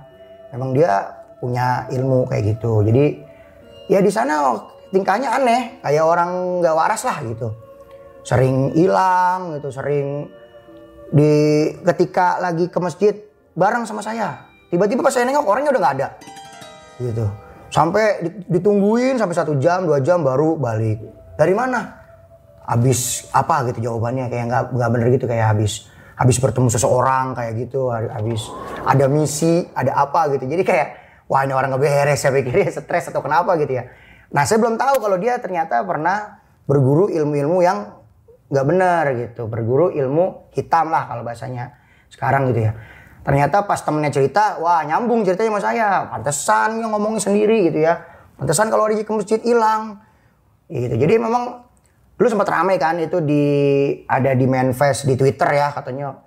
Emang 0.56 0.71
dia 0.71 1.12
punya 1.43 1.88
ilmu 1.91 2.28
kayak 2.28 2.56
gitu. 2.56 2.84
Jadi 2.84 3.19
ya 3.91 4.00
di 4.00 4.12
sana 4.12 4.56
tingkahnya 4.91 5.36
aneh, 5.36 5.84
kayak 5.84 6.04
orang 6.04 6.63
nggak 6.63 6.76
waras 6.76 7.04
lah 7.04 7.19
gitu. 7.28 7.52
Sering 8.24 8.71
hilang 8.71 9.60
gitu, 9.60 9.67
sering 9.74 10.32
di 11.12 11.32
ketika 11.84 12.39
lagi 12.39 12.71
ke 12.71 12.80
masjid 12.80 13.13
bareng 13.52 13.84
sama 13.84 14.00
saya. 14.00 14.47
Tiba-tiba 14.71 15.04
pas 15.04 15.12
saya 15.12 15.28
nengok 15.28 15.43
orangnya 15.43 15.76
udah 15.76 15.82
nggak 15.84 15.95
ada. 16.00 16.08
Gitu. 17.04 17.26
Sampai 17.67 18.24
di- 18.24 18.60
ditungguin 18.60 19.19
sampai 19.19 19.36
satu 19.36 19.60
jam, 19.60 19.84
dua 19.84 20.00
jam 20.00 20.24
baru 20.24 20.56
balik. 20.56 21.04
Dari 21.36 21.52
mana? 21.52 22.01
Habis 22.62 23.28
apa 23.34 23.67
gitu 23.71 23.91
jawabannya 23.91 24.30
kayak 24.30 24.45
nggak 24.47 24.63
nggak 24.78 24.89
bener 24.93 25.08
gitu 25.17 25.26
kayak 25.26 25.52
habis 25.52 25.89
habis 26.15 26.38
bertemu 26.38 26.69
seseorang 26.69 27.34
kayak 27.34 27.58
gitu 27.58 27.89
habis 27.89 28.45
ada 28.86 29.10
misi 29.10 29.65
ada 29.74 29.97
apa 29.97 30.30
gitu. 30.38 30.45
Jadi 30.45 30.63
kayak 30.63 30.88
wah 31.26 31.41
ini 31.41 31.56
orang 31.56 31.74
nggak 31.74 31.82
beres 31.82 32.21
saya 32.21 32.36
pikir 32.38 32.54
dia 32.54 32.69
stres 32.69 33.10
atau 33.10 33.26
kenapa 33.26 33.58
gitu 33.58 33.82
ya. 33.82 33.89
Nah 34.32 34.45
saya 34.45 34.62
belum 34.62 34.78
tahu 34.78 35.02
kalau 35.02 35.17
dia 35.17 35.41
ternyata 35.41 35.82
pernah 35.84 36.39
berguru 36.69 37.10
ilmu-ilmu 37.10 37.58
yang 37.65 37.97
nggak 38.52 38.65
benar 38.67 39.04
gitu. 39.17 39.50
Berguru 39.50 39.89
ilmu 39.89 40.54
hitam 40.54 40.93
lah 40.93 41.10
kalau 41.10 41.26
bahasanya 41.26 41.76
sekarang 42.12 42.52
gitu 42.54 42.69
ya. 42.69 42.71
Ternyata 43.21 43.69
pas 43.69 43.78
temennya 43.82 44.12
cerita 44.13 44.58
wah 44.62 44.82
nyambung 44.86 45.26
ceritanya 45.26 45.58
sama 45.58 45.62
saya. 45.62 45.88
Pantesan 46.10 46.82
yang 46.82 46.91
ngomongin 46.93 47.21
sendiri 47.21 47.69
gitu 47.69 47.86
ya. 47.86 48.02
Pantesan 48.38 48.69
kalau 48.69 48.89
dia 48.89 49.06
ke 49.06 49.13
masjid 49.13 49.39
hilang. 49.41 50.02
Gitu. 50.71 50.95
Jadi 50.95 51.19
memang 51.19 51.67
dulu 52.21 52.38
sempat 52.38 52.53
ramai 52.53 52.77
kan 52.77 53.01
itu 53.01 53.17
di 53.17 53.45
ada 54.05 54.38
di 54.38 54.45
manifest 54.45 55.10
di 55.10 55.17
Twitter 55.17 55.49
ya 55.57 55.73
katanya 55.73 56.21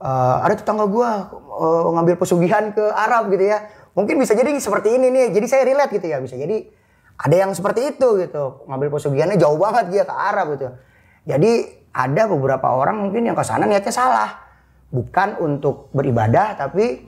eh, 0.00 0.36
ada 0.40 0.56
tetangga 0.56 0.88
gua 0.88 1.28
eh, 1.36 1.84
ngambil 1.92 2.16
pesugihan 2.16 2.72
ke 2.72 2.80
Arab 2.80 3.28
gitu 3.28 3.52
ya. 3.52 3.68
Mungkin 3.92 4.16
bisa 4.16 4.32
jadi 4.32 4.48
seperti 4.56 4.96
ini 4.96 5.12
nih 5.12 5.36
jadi 5.36 5.46
saya 5.46 5.62
relate 5.68 6.00
gitu 6.00 6.08
ya 6.08 6.16
bisa 6.24 6.40
jadi 6.40 6.64
ada 7.20 7.36
yang 7.36 7.52
seperti 7.52 7.92
itu 7.92 8.24
gitu. 8.24 8.64
Ngambil 8.72 8.88
pesugihannya 8.88 9.36
jauh 9.36 9.60
banget 9.60 9.92
dia 9.92 10.02
ke 10.08 10.14
Arab 10.16 10.56
gitu. 10.56 10.72
Jadi 11.28 11.52
ada 11.92 12.22
beberapa 12.24 12.72
orang 12.72 13.04
mungkin 13.04 13.28
yang 13.28 13.36
ke 13.36 13.44
sana 13.44 13.68
niatnya 13.68 13.92
salah. 13.92 14.48
Bukan 14.88 15.44
untuk 15.44 15.92
beribadah 15.92 16.56
tapi 16.56 17.04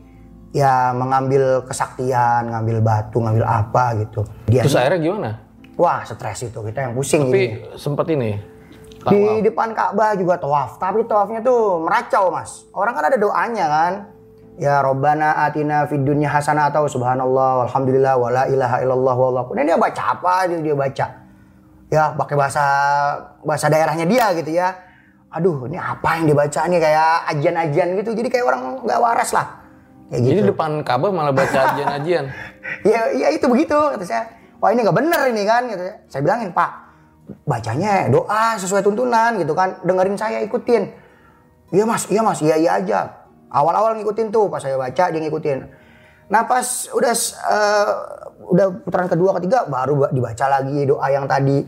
ya 0.52 0.92
mengambil 0.92 1.64
kesaktian 1.64 2.52
ngambil 2.52 2.84
batu 2.84 3.16
ngambil 3.16 3.48
apa 3.48 3.96
gitu. 4.04 4.28
Dia 4.44 4.60
Terus 4.68 4.76
akhirnya 4.76 5.00
gimana? 5.00 5.45
Wah 5.76 6.02
stres 6.02 6.48
itu 6.48 6.58
kita 6.64 6.88
yang 6.88 6.92
pusing 6.96 7.28
Tapi 7.28 7.40
ini. 7.40 7.76
sempat 7.76 8.08
ini. 8.08 8.32
di 9.06 9.38
depan 9.46 9.70
Ka'bah 9.70 10.18
juga 10.18 10.34
tawaf. 10.34 10.82
Tapi 10.82 11.06
tawafnya 11.06 11.38
tuh 11.38 11.78
meracau 11.78 12.26
mas. 12.34 12.66
Orang 12.74 12.98
kan 12.98 13.06
ada 13.06 13.14
doanya 13.14 13.66
kan? 13.70 13.92
Ya 14.56 14.82
Robbana 14.82 15.46
atina 15.46 15.84
fid 15.86 16.02
dunya 16.02 16.26
hasanah 16.26 16.72
atau 16.74 16.88
subhanallah 16.90 17.68
walhamdulillah 17.68 18.16
wala 18.16 18.42
ilaha 18.48 18.80
illallah 18.80 19.14
wallahu 19.14 19.52
ini 19.52 19.68
dia 19.68 19.76
baca 19.78 20.02
apa 20.16 20.48
dia, 20.48 20.58
dia 20.58 20.74
baca? 20.74 21.06
Ya 21.86 22.02
pakai 22.18 22.34
bahasa 22.34 22.64
bahasa 23.46 23.70
daerahnya 23.70 24.08
dia 24.08 24.32
gitu 24.34 24.58
ya. 24.58 24.74
Aduh 25.30 25.68
ini 25.70 25.76
apa 25.78 26.18
yang 26.18 26.32
dibaca 26.32 26.60
nih? 26.66 26.80
Kayak 26.82 27.12
ajian-ajian 27.36 27.88
gitu. 28.02 28.10
Jadi 28.16 28.28
kayak 28.32 28.46
orang 28.48 28.62
nggak 28.82 28.98
waras 28.98 29.30
lah. 29.36 29.46
Kayak 30.10 30.20
gitu. 30.24 30.32
Jadi 30.34 30.40
depan 30.50 30.70
Ka'bah 30.82 31.10
malah 31.14 31.30
baca 31.36 31.58
ajian-ajian. 31.76 32.24
ya, 32.82 33.00
ya 33.12 33.28
itu 33.30 33.46
begitu 33.46 33.76
kata 33.76 34.02
saya. 34.02 34.24
Wah 34.56 34.72
ini 34.72 34.80
nggak 34.82 34.96
bener 34.96 35.20
ini 35.28 35.42
kan 35.44 35.62
gitu. 35.68 35.84
Saya 36.08 36.20
bilangin 36.24 36.50
Pak, 36.50 36.70
bacanya 37.44 38.08
doa 38.08 38.56
sesuai 38.56 38.80
tuntunan 38.80 39.36
gitu 39.36 39.52
kan. 39.52 39.80
Dengerin 39.84 40.16
saya 40.16 40.40
ikutin. 40.40 40.88
Iya 41.74 41.84
mas, 41.84 42.06
iya 42.06 42.22
mas, 42.22 42.38
iya 42.40 42.56
iya 42.56 42.70
aja. 42.78 43.00
Awal-awal 43.50 43.98
ngikutin 43.98 44.30
tuh 44.30 44.46
pas 44.46 44.62
saya 44.62 44.78
baca 44.78 45.04
dia 45.10 45.20
ngikutin. 45.20 45.58
Nah 46.30 46.42
pas 46.46 46.66
udah 46.94 47.14
eh, 47.50 47.90
udah 48.50 48.66
putaran 48.82 49.08
kedua 49.10 49.30
ketiga 49.38 49.66
baru 49.66 49.94
ba- 50.06 50.12
dibaca 50.14 50.46
lagi 50.50 50.86
doa 50.86 51.06
yang 51.10 51.26
tadi 51.26 51.62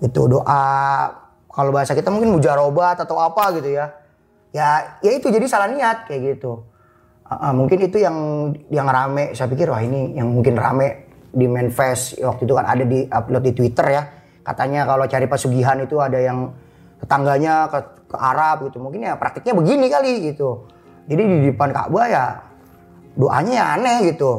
itu 0.00 0.22
doa 0.28 0.64
kalau 1.48 1.70
bahasa 1.70 1.92
kita 1.96 2.08
mungkin 2.12 2.36
mujarobat 2.36 3.00
atau 3.00 3.20
apa 3.20 3.56
gitu 3.60 3.72
ya. 3.72 3.92
Ya 4.54 5.00
ya 5.02 5.10
itu 5.12 5.28
jadi 5.28 5.44
salah 5.48 5.68
niat 5.68 6.06
kayak 6.08 6.36
gitu. 6.36 6.64
Ah, 7.24 7.48
ah, 7.48 7.52
mungkin 7.56 7.80
itu 7.80 7.96
yang 8.00 8.16
yang 8.68 8.84
rame. 8.84 9.32
Saya 9.32 9.48
pikir 9.48 9.72
wah 9.72 9.80
ini 9.80 10.16
yang 10.16 10.28
mungkin 10.28 10.56
rame 10.60 11.03
di 11.34 11.46
manifest 11.50 12.16
waktu 12.22 12.46
itu 12.46 12.54
kan 12.54 12.66
ada 12.66 12.84
di 12.86 13.04
upload 13.10 13.42
di 13.44 13.52
Twitter 13.52 13.86
ya. 13.90 14.02
Katanya 14.46 14.86
kalau 14.86 15.04
cari 15.10 15.26
pesugihan 15.26 15.76
itu 15.82 15.98
ada 15.98 16.18
yang 16.20 16.54
tetangganya 17.02 17.68
ke, 17.68 17.78
ke 18.14 18.16
Arab 18.16 18.70
gitu. 18.70 18.78
Mungkin 18.78 19.04
ya 19.04 19.18
praktiknya 19.18 19.54
begini 19.58 19.86
kali 19.90 20.12
gitu. 20.32 20.70
Jadi 21.10 21.22
di 21.22 21.36
depan 21.52 21.74
Ka'bah 21.74 22.06
ya 22.08 22.24
doanya 23.18 23.52
ya 23.52 23.64
aneh 23.76 23.96
gitu. 24.14 24.32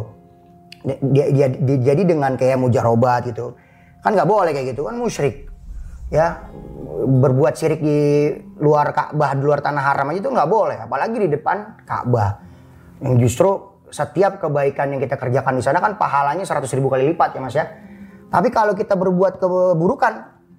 Dia, 0.85 1.25
dia, 1.33 1.47
dia- 1.51 1.81
jadi 1.93 2.01
dengan 2.05 2.33
kayak 2.39 2.57
mujarobat 2.57 3.27
gitu. 3.29 3.59
Kan 4.01 4.15
nggak 4.15 4.29
boleh 4.29 4.55
kayak 4.55 4.73
gitu 4.73 4.87
kan 4.87 4.95
musyrik. 4.95 5.49
Ya 6.13 6.47
berbuat 7.05 7.59
syirik 7.59 7.81
di 7.83 8.31
luar 8.61 8.93
Ka'bah, 8.95 9.35
di 9.35 9.43
luar 9.43 9.59
tanah 9.59 9.83
haram 9.83 10.09
aja 10.13 10.21
itu 10.23 10.31
nggak 10.31 10.47
boleh, 10.47 10.77
apalagi 10.87 11.17
di 11.17 11.29
depan 11.33 11.81
Ka'bah 11.83 12.39
yang 13.03 13.19
justru 13.19 13.74
setiap 13.95 14.43
kebaikan 14.43 14.91
yang 14.91 14.99
kita 14.99 15.15
kerjakan 15.15 15.55
di 15.55 15.63
sana 15.63 15.79
kan 15.79 15.95
pahalanya 15.95 16.43
100 16.43 16.67
ribu 16.75 16.91
kali 16.91 17.15
lipat 17.15 17.31
ya 17.31 17.39
mas 17.39 17.55
ya. 17.55 17.63
Tapi 18.27 18.51
kalau 18.51 18.75
kita 18.75 18.99
berbuat 18.99 19.39
keburukan 19.39 20.13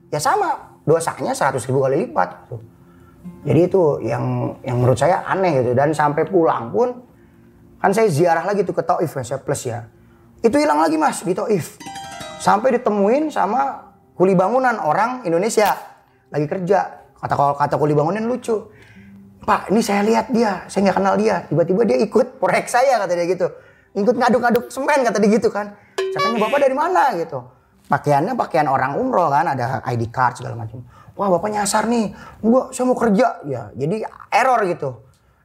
ya 0.09 0.17
sama 0.17 0.81
dosanya 0.89 1.37
100 1.37 1.61
ribu 1.69 1.85
kali 1.85 2.09
lipat. 2.09 2.29
Gitu. 2.49 2.57
Jadi 3.45 3.61
itu 3.61 3.83
yang 4.01 4.57
yang 4.65 4.81
menurut 4.81 4.97
saya 4.97 5.21
aneh 5.29 5.61
gitu 5.61 5.77
dan 5.77 5.93
sampai 5.93 6.25
pulang 6.25 6.73
pun 6.73 7.05
kan 7.77 7.93
saya 7.93 8.09
ziarah 8.09 8.49
lagi 8.49 8.65
tuh 8.65 8.73
ke 8.73 8.81
Taif 8.81 9.13
ya 9.13 9.25
saya 9.37 9.41
plus 9.45 9.69
ya. 9.69 9.85
Itu 10.41 10.57
hilang 10.57 10.81
lagi 10.81 10.97
mas 10.97 11.21
di 11.21 11.37
Taif. 11.37 11.77
Sampai 12.41 12.81
ditemuin 12.81 13.29
sama 13.29 13.93
kuli 14.17 14.33
bangunan 14.33 14.81
orang 14.81 15.29
Indonesia 15.29 15.77
lagi 16.33 16.49
kerja. 16.49 17.05
Kata 17.21 17.35
kata 17.53 17.75
kuli 17.77 17.93
bangunan 17.93 18.25
lucu. 18.25 18.73
Pak, 19.47 19.71
ini 19.71 19.79
saya 19.79 20.03
lihat 20.03 20.27
dia, 20.35 20.67
saya 20.67 20.91
nggak 20.91 20.97
kenal 20.99 21.15
dia. 21.15 21.47
Tiba-tiba 21.47 21.87
dia 21.87 22.03
ikut 22.03 22.43
proyek 22.43 22.67
saya 22.67 22.99
kata 22.99 23.15
dia 23.15 23.27
gitu. 23.31 23.47
Ikut 23.95 24.19
ngaduk-ngaduk 24.19 24.75
semen 24.75 25.07
kata 25.07 25.23
dia 25.23 25.31
gitu 25.39 25.55
kan. 25.55 25.71
Saya 25.95 26.19
tanya 26.19 26.51
bapak 26.51 26.59
dari 26.67 26.75
mana 26.75 27.15
gitu. 27.15 27.47
Pakaiannya 27.87 28.35
pakaian 28.35 28.67
orang 28.67 28.99
umroh 28.99 29.31
kan, 29.31 29.47
ada 29.47 29.79
ID 29.87 30.11
card 30.11 30.43
segala 30.43 30.59
macam. 30.59 30.83
Wah 31.15 31.31
bapak 31.31 31.55
nyasar 31.55 31.87
nih, 31.87 32.11
enggak 32.43 32.75
saya 32.75 32.85
mau 32.91 32.99
kerja. 32.99 33.27
Ya, 33.47 33.63
jadi 33.79 34.11
error 34.35 34.67
gitu. 34.67 34.91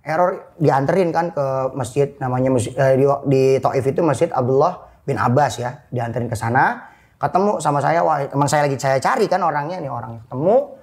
Error 0.02 0.50
dianterin 0.58 1.14
kan 1.14 1.30
ke 1.30 1.46
masjid 1.78 2.10
namanya 2.18 2.58
eh, 2.58 2.98
di, 2.98 3.06
di 3.30 3.42
Taif 3.62 3.86
itu 3.86 4.02
Masjid 4.02 4.34
Abdullah 4.34 4.82
bin 5.06 5.22
Abbas 5.22 5.62
ya. 5.62 5.78
Dianterin 5.94 6.26
ke 6.26 6.34
sana, 6.34 6.90
ketemu 7.22 7.62
sama 7.62 7.78
saya, 7.78 8.02
wah 8.02 8.18
teman 8.26 8.50
saya 8.50 8.66
lagi 8.66 8.82
saya 8.82 8.98
cari 8.98 9.30
kan 9.30 9.46
orangnya 9.46 9.78
nih 9.78 9.94
orangnya. 9.94 10.26
Ketemu, 10.26 10.81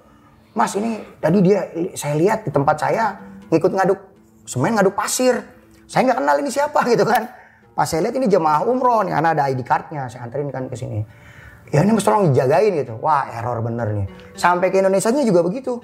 Mas 0.59 0.75
ini 0.75 0.99
tadi 1.23 1.39
dia 1.39 1.71
saya 1.95 2.19
lihat 2.19 2.43
di 2.43 2.51
tempat 2.51 2.75
saya 2.75 3.15
ngikut 3.47 3.71
ngaduk 3.71 3.99
semen 4.43 4.75
ngaduk 4.75 4.91
pasir. 4.91 5.39
Saya 5.87 6.11
nggak 6.11 6.19
kenal 6.19 6.35
ini 6.43 6.51
siapa 6.51 6.79
gitu 6.91 7.07
kan. 7.07 7.31
Pas 7.71 7.87
saya 7.87 8.03
lihat 8.03 8.19
ini 8.19 8.27
jemaah 8.27 8.67
umroh 8.67 9.07
nih, 9.07 9.15
karena 9.15 9.31
ada 9.31 9.47
ID 9.47 9.63
cardnya, 9.63 10.11
saya 10.11 10.27
anterin 10.27 10.51
kan 10.51 10.67
ke 10.67 10.75
sini. 10.75 10.99
Ya 11.71 11.87
ini 11.87 11.95
mesti 11.95 12.11
tolong 12.11 12.35
dijagain 12.35 12.75
gitu. 12.75 12.99
Wah 12.99 13.31
error 13.31 13.63
bener 13.63 13.87
nih. 13.93 14.07
Sampai 14.35 14.67
ke 14.67 14.83
Indonesia 14.83 15.07
juga 15.15 15.39
begitu. 15.47 15.79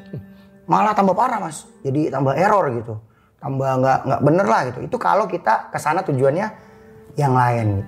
Malah 0.67 0.91
tambah 0.91 1.15
parah 1.15 1.39
mas. 1.39 1.69
Jadi 1.85 2.11
tambah 2.11 2.35
error 2.35 2.67
gitu. 2.75 2.99
tambah 3.35 3.77
nggak 3.77 3.99
nggak 4.09 4.21
bener 4.25 4.47
lah 4.49 4.61
gitu. 4.73 4.79
Itu 4.89 4.97
kalau 4.97 5.29
kita 5.29 5.69
ke 5.69 5.77
sana 5.77 6.01
tujuannya 6.01 6.47
yang 7.13 7.37
lain. 7.37 7.85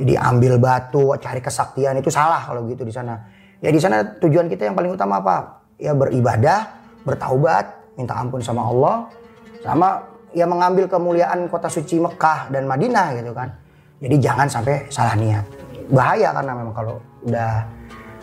Jadi 0.00 0.16
ambil 0.16 0.56
batu, 0.56 1.12
cari 1.20 1.44
kesaktian 1.44 2.00
itu 2.00 2.08
salah 2.08 2.40
kalau 2.40 2.64
gitu 2.64 2.80
di 2.80 2.94
sana. 2.96 3.20
Ya 3.60 3.68
di 3.68 3.76
sana 3.76 4.16
tujuan 4.16 4.48
kita 4.48 4.64
yang 4.64 4.72
paling 4.72 4.96
utama 4.96 5.20
apa? 5.20 5.65
Ya 5.76 5.92
beribadah, 5.92 6.72
bertaubat, 7.04 7.76
minta 8.00 8.16
ampun 8.16 8.40
sama 8.40 8.64
Allah, 8.64 9.12
sama 9.60 10.08
ya 10.32 10.48
mengambil 10.48 10.88
kemuliaan 10.88 11.48
kota 11.48 11.68
suci 11.68 12.00
Mekah 12.00 12.48
dan 12.52 12.64
Madinah 12.64 13.16
gitu 13.16 13.32
kan. 13.32 13.52
Jadi 14.00 14.16
jangan 14.20 14.48
sampai 14.48 14.88
salah 14.92 15.16
niat. 15.16 15.44
Bahaya 15.88 16.32
karena 16.36 16.52
memang 16.52 16.74
kalau 16.76 17.00
udah 17.24 17.64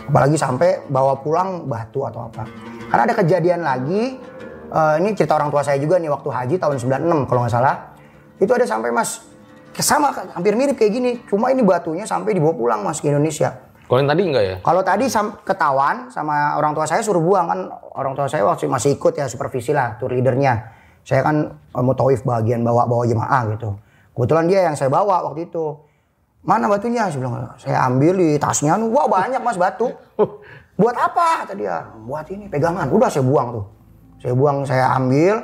apalagi 0.09 0.37
sampai 0.37 0.85
bawa 0.89 1.17
pulang 1.17 1.65
batu 1.65 2.05
atau 2.05 2.29
apa. 2.29 2.45
Karena 2.89 3.03
ada 3.09 3.15
kejadian 3.17 3.61
lagi 3.65 4.21
eh, 4.69 4.95
ini 5.01 5.17
cerita 5.17 5.33
orang 5.37 5.49
tua 5.49 5.65
saya 5.65 5.81
juga 5.81 5.97
nih 5.97 6.13
waktu 6.13 6.29
haji 6.29 6.55
tahun 6.61 6.77
96 6.77 7.29
kalau 7.29 7.39
nggak 7.45 7.53
salah. 7.53 7.75
Itu 8.37 8.51
ada 8.53 8.67
sampai 8.69 8.93
Mas 8.93 9.25
sama 9.81 10.13
hampir 10.37 10.53
mirip 10.53 10.77
kayak 10.77 10.91
gini. 10.93 11.11
Cuma 11.25 11.49
ini 11.49 11.65
batunya 11.65 12.05
sampai 12.05 12.37
dibawa 12.37 12.53
pulang 12.53 12.81
Mas 12.85 13.01
ke 13.01 13.09
Indonesia. 13.09 13.62
Kalau 13.93 14.01
yang 14.01 14.09
tadi 14.09 14.23
enggak 14.25 14.41
ya? 14.49 14.55
Kalau 14.65 14.81
tadi 14.81 15.05
sam- 15.05 15.37
ketahuan 15.45 16.09
sama 16.09 16.57
orang 16.57 16.73
tua 16.73 16.89
saya 16.89 17.05
suruh 17.05 17.21
buang 17.21 17.45
kan 17.45 17.69
orang 17.93 18.17
tua 18.17 18.25
saya 18.25 18.41
waktu 18.41 18.65
masih 18.65 18.97
ikut 18.97 19.13
ya 19.13 19.29
supervisi 19.29 19.69
lah 19.69 20.01
tour 20.01 20.09
leadernya. 20.09 20.65
Saya 21.05 21.21
kan 21.21 21.53
eh, 21.53 21.83
mau 21.85 21.93
tawif 21.93 22.25
bagian 22.25 22.65
bawa 22.65 22.89
bawa 22.89 23.05
jemaah 23.05 23.53
gitu. 23.53 23.77
Kebetulan 24.17 24.49
dia 24.49 24.65
yang 24.65 24.73
saya 24.73 24.89
bawa 24.89 25.29
waktu 25.29 25.45
itu. 25.45 25.77
Mana 26.41 26.65
batunya? 26.65 27.05
Saya 27.05 27.21
bilang 27.21 27.53
saya 27.61 27.85
ambil 27.85 28.17
di 28.17 28.33
tasnya. 28.41 28.81
Wah 28.81 29.05
banyak 29.05 29.45
mas 29.45 29.61
batu. 29.61 29.93
Buat 30.81 30.97
apa? 30.97 31.45
Kata 31.45 31.53
dia. 31.53 31.85
Buat 32.01 32.25
ini 32.33 32.49
pegangan. 32.49 32.89
Udah 32.89 33.13
saya 33.13 33.21
buang 33.21 33.61
tuh. 33.61 33.65
Saya 34.25 34.33
buang 34.33 34.65
saya 34.65 34.89
ambil 34.97 35.37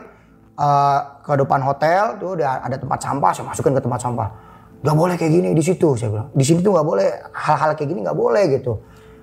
eh, 0.57 0.99
ke 1.21 1.33
depan 1.37 1.61
hotel 1.61 2.17
tuh 2.17 2.33
ada, 2.33 2.65
ada 2.65 2.81
tempat 2.81 2.97
sampah. 2.97 3.29
Saya 3.29 3.45
masukin 3.45 3.77
ke 3.77 3.81
tempat 3.85 4.01
sampah. 4.01 4.48
Gak 4.79 4.95
boleh 4.95 5.15
kayak 5.19 5.31
gini 5.31 5.49
di 5.51 5.63
situ. 5.63 5.95
Saya 5.99 6.09
bilang. 6.11 6.29
Di 6.31 6.43
sini 6.47 6.59
tuh 6.63 6.71
gak 6.75 6.87
boleh 6.87 7.07
hal-hal 7.35 7.71
kayak 7.75 7.89
gini 7.91 7.99
gak 8.03 8.15
boleh 8.15 8.43
gitu. 8.55 8.79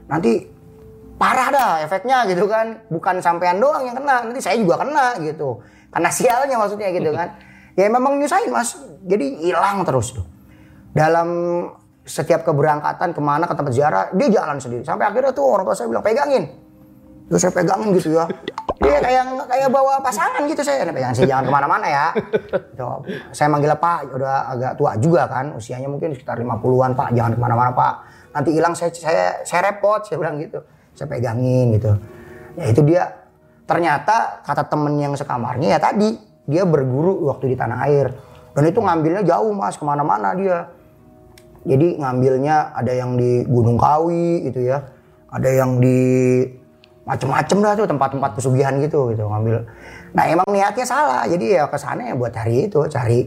Nanti 0.06 0.44
parah 1.16 1.48
dah 1.48 1.70
efeknya 1.84 2.28
gitu 2.28 2.44
kan. 2.44 2.84
Bukan 2.92 3.24
sampean 3.24 3.56
doang 3.56 3.84
yang 3.88 3.96
kena 3.96 4.28
nanti 4.28 4.40
saya 4.44 4.60
juga 4.60 4.84
kena 4.84 5.16
gitu. 5.24 5.64
Karena 5.88 6.10
sialnya 6.12 6.56
maksudnya 6.60 6.88
gitu 6.92 7.10
kan. 7.16 7.28
Ya 7.76 7.88
memang 7.88 8.20
nyusahin 8.20 8.52
mas. 8.52 8.76
Jadi 9.08 9.48
hilang 9.48 9.84
terus 9.88 10.12
tuh. 10.12 10.26
Dalam 10.92 11.28
setiap 12.06 12.46
keberangkatan 12.46 13.16
ke 13.16 13.20
mana 13.20 13.50
ke 13.50 13.54
tempat 13.56 13.72
ziarah 13.72 14.04
dia 14.12 14.28
jalan 14.28 14.60
sendiri. 14.60 14.84
Sampai 14.84 15.08
akhirnya 15.08 15.32
tuh 15.32 15.44
orang 15.44 15.64
tua 15.64 15.76
saya 15.76 15.88
bilang 15.88 16.04
pegangin. 16.04 16.52
Terus 17.26 17.40
saya 17.42 17.52
pegangin 17.52 17.90
gitu 17.96 18.14
ya 18.14 18.28
dia 18.76 18.98
kayak 19.00 19.24
kayak 19.48 19.68
bawa 19.72 19.98
pasangan 20.04 20.44
gitu 20.44 20.60
saya. 20.60 20.84
"Nih, 20.84 20.92
pegangan 20.92 21.16
saya 21.16 21.26
jangan 21.32 21.44
ke 21.48 21.52
mana-mana 21.52 21.86
ya? 21.88 22.06
Gitu. 22.12 22.88
saya 23.32 23.48
manggil 23.48 23.72
pak 23.76 24.12
udah 24.12 24.52
agak 24.52 24.72
tua 24.76 24.92
juga 25.00 25.24
kan 25.28 25.56
usianya 25.56 25.88
mungkin 25.88 26.12
sekitar 26.12 26.36
50-an 26.36 26.92
pak. 26.92 27.16
Jangan 27.16 27.32
ke 27.36 27.40
mana-mana 27.40 27.70
pak. 27.72 27.94
Nanti 28.36 28.52
hilang 28.52 28.76
saya 28.76 28.92
saya 28.92 29.40
saya 29.48 29.72
repot 29.72 30.04
saya 30.04 30.20
bilang 30.20 30.36
gitu. 30.36 30.60
Saya 30.92 31.08
pegangin 31.08 31.72
gitu. 31.76 31.92
Ya 32.60 32.64
itu 32.68 32.80
dia. 32.84 33.04
Ternyata 33.66 34.46
kata 34.46 34.68
temen 34.70 34.94
yang 35.00 35.16
sekamarnya 35.18 35.74
ya 35.74 35.78
tadi 35.82 36.14
dia 36.46 36.62
berguru 36.62 37.26
waktu 37.32 37.52
di 37.52 37.56
tanah 37.58 37.78
air. 37.88 38.12
Dan 38.56 38.64
itu 38.68 38.78
ngambilnya 38.80 39.26
jauh 39.26 39.52
mas 39.52 39.76
ke 39.76 39.84
mana-mana 39.84 40.32
dia. 40.36 40.70
Jadi 41.66 41.98
ngambilnya 41.98 42.76
ada 42.76 42.92
yang 42.94 43.18
di 43.18 43.42
Gunung 43.42 43.76
Kawi 43.76 44.46
gitu 44.46 44.70
ya. 44.70 44.86
Ada 45.32 45.50
yang 45.64 45.82
di 45.82 45.98
macem-macem 47.06 47.56
dah 47.62 47.72
tuh 47.78 47.86
tempat-tempat 47.86 48.30
pesugihan 48.34 48.74
gitu 48.82 49.14
gitu 49.14 49.30
ngambil. 49.30 49.62
Nah 50.10 50.24
emang 50.26 50.50
niatnya 50.50 50.82
salah 50.82 51.22
jadi 51.30 51.62
ya 51.62 51.64
ke 51.70 51.78
sana 51.78 52.10
ya 52.10 52.14
buat 52.18 52.34
cari 52.34 52.66
itu 52.66 52.82
cari 52.90 53.22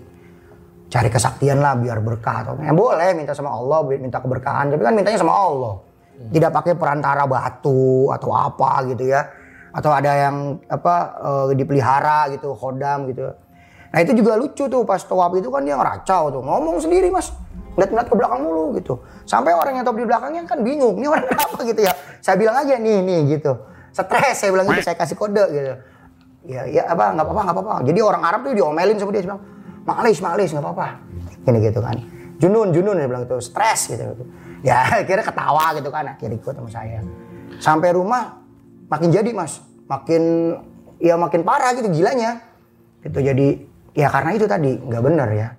cari 0.92 1.10
kesaktian 1.10 1.64
lah 1.64 1.80
biar 1.80 2.04
berkah 2.04 2.44
atau 2.44 2.60
ya 2.60 2.76
boleh 2.76 3.16
minta 3.16 3.32
sama 3.32 3.56
Allah 3.56 3.80
minta 3.88 4.20
keberkahan 4.20 4.76
tapi 4.76 4.84
kan 4.84 4.94
mintanya 4.94 5.18
sama 5.18 5.32
Allah. 5.32 5.74
Tidak 6.20 6.52
pakai 6.52 6.76
perantara 6.76 7.24
batu 7.24 8.12
atau 8.12 8.36
apa 8.36 8.84
gitu 8.92 9.08
ya. 9.08 9.24
Atau 9.72 9.88
ada 9.96 10.12
yang 10.12 10.60
apa 10.68 10.96
eh, 11.24 11.56
dipelihara 11.56 12.28
gitu 12.36 12.52
khodam 12.60 13.08
gitu. 13.08 13.32
Nah 13.96 14.00
itu 14.04 14.12
juga 14.12 14.36
lucu 14.36 14.68
tuh 14.68 14.84
pas 14.84 15.00
tawaf 15.00 15.32
itu 15.40 15.48
kan 15.48 15.64
dia 15.64 15.80
ngeracau 15.80 16.36
tuh 16.36 16.44
ngomong 16.44 16.84
sendiri 16.84 17.08
mas. 17.08 17.32
Ngeliat-ngeliat 17.80 18.08
ke 18.12 18.16
belakang 18.20 18.42
mulu 18.44 18.76
gitu. 18.76 19.00
Sampai 19.24 19.56
orang 19.56 19.80
yang 19.80 19.88
top 19.88 19.96
di 19.96 20.04
belakangnya 20.04 20.44
kan 20.44 20.60
bingung 20.60 21.00
ini 21.00 21.08
orang 21.08 21.24
kenapa 21.32 21.64
gitu 21.64 21.88
ya. 21.88 21.96
Saya 22.20 22.36
bilang 22.36 22.60
aja 22.60 22.76
nih 22.76 23.00
nih 23.00 23.40
gitu 23.40 23.69
stres 24.06 24.36
saya 24.40 24.50
bilang 24.54 24.66
gitu 24.72 24.82
saya 24.86 24.96
kasih 24.96 25.16
kode 25.18 25.46
gitu. 25.52 25.74
Ya 26.48 26.62
ya 26.66 26.84
apa 26.88 27.14
nggak 27.14 27.26
apa-apa 27.26 27.42
nggak 27.46 27.56
apa-apa. 27.56 27.74
Jadi 27.84 28.00
orang 28.00 28.24
Arab 28.24 28.40
tuh 28.48 28.54
diomelin 28.56 28.96
sama 28.96 29.12
dia 29.12 29.24
bilang 29.24 29.42
maklis 29.84 30.18
maklis 30.24 30.50
nggak 30.56 30.64
apa-apa. 30.64 30.88
Gini 31.44 31.60
gitu 31.64 31.80
kan. 31.84 31.98
Junun 32.40 32.72
junun 32.72 32.96
dia 32.96 33.08
bilang 33.08 33.24
itu 33.28 33.38
stres 33.44 33.92
gitu. 33.92 34.04
Ya 34.64 34.84
akhirnya 35.04 35.26
ketawa 35.26 35.66
gitu 35.76 35.90
kan 35.92 36.04
akhirnya 36.16 36.38
ikut 36.40 36.54
sama 36.56 36.70
saya. 36.72 37.04
Sampai 37.60 37.92
rumah 37.92 38.40
makin 38.88 39.12
jadi 39.12 39.30
mas. 39.36 39.60
Makin 39.90 40.24
ya 41.02 41.20
makin 41.20 41.44
parah 41.44 41.76
gitu 41.76 41.92
gilanya. 41.92 42.40
Gitu 43.04 43.20
jadi 43.20 43.48
ya 43.94 44.08
karena 44.08 44.32
itu 44.36 44.48
tadi 44.48 44.80
nggak 44.80 45.04
bener 45.04 45.30
ya 45.36 45.59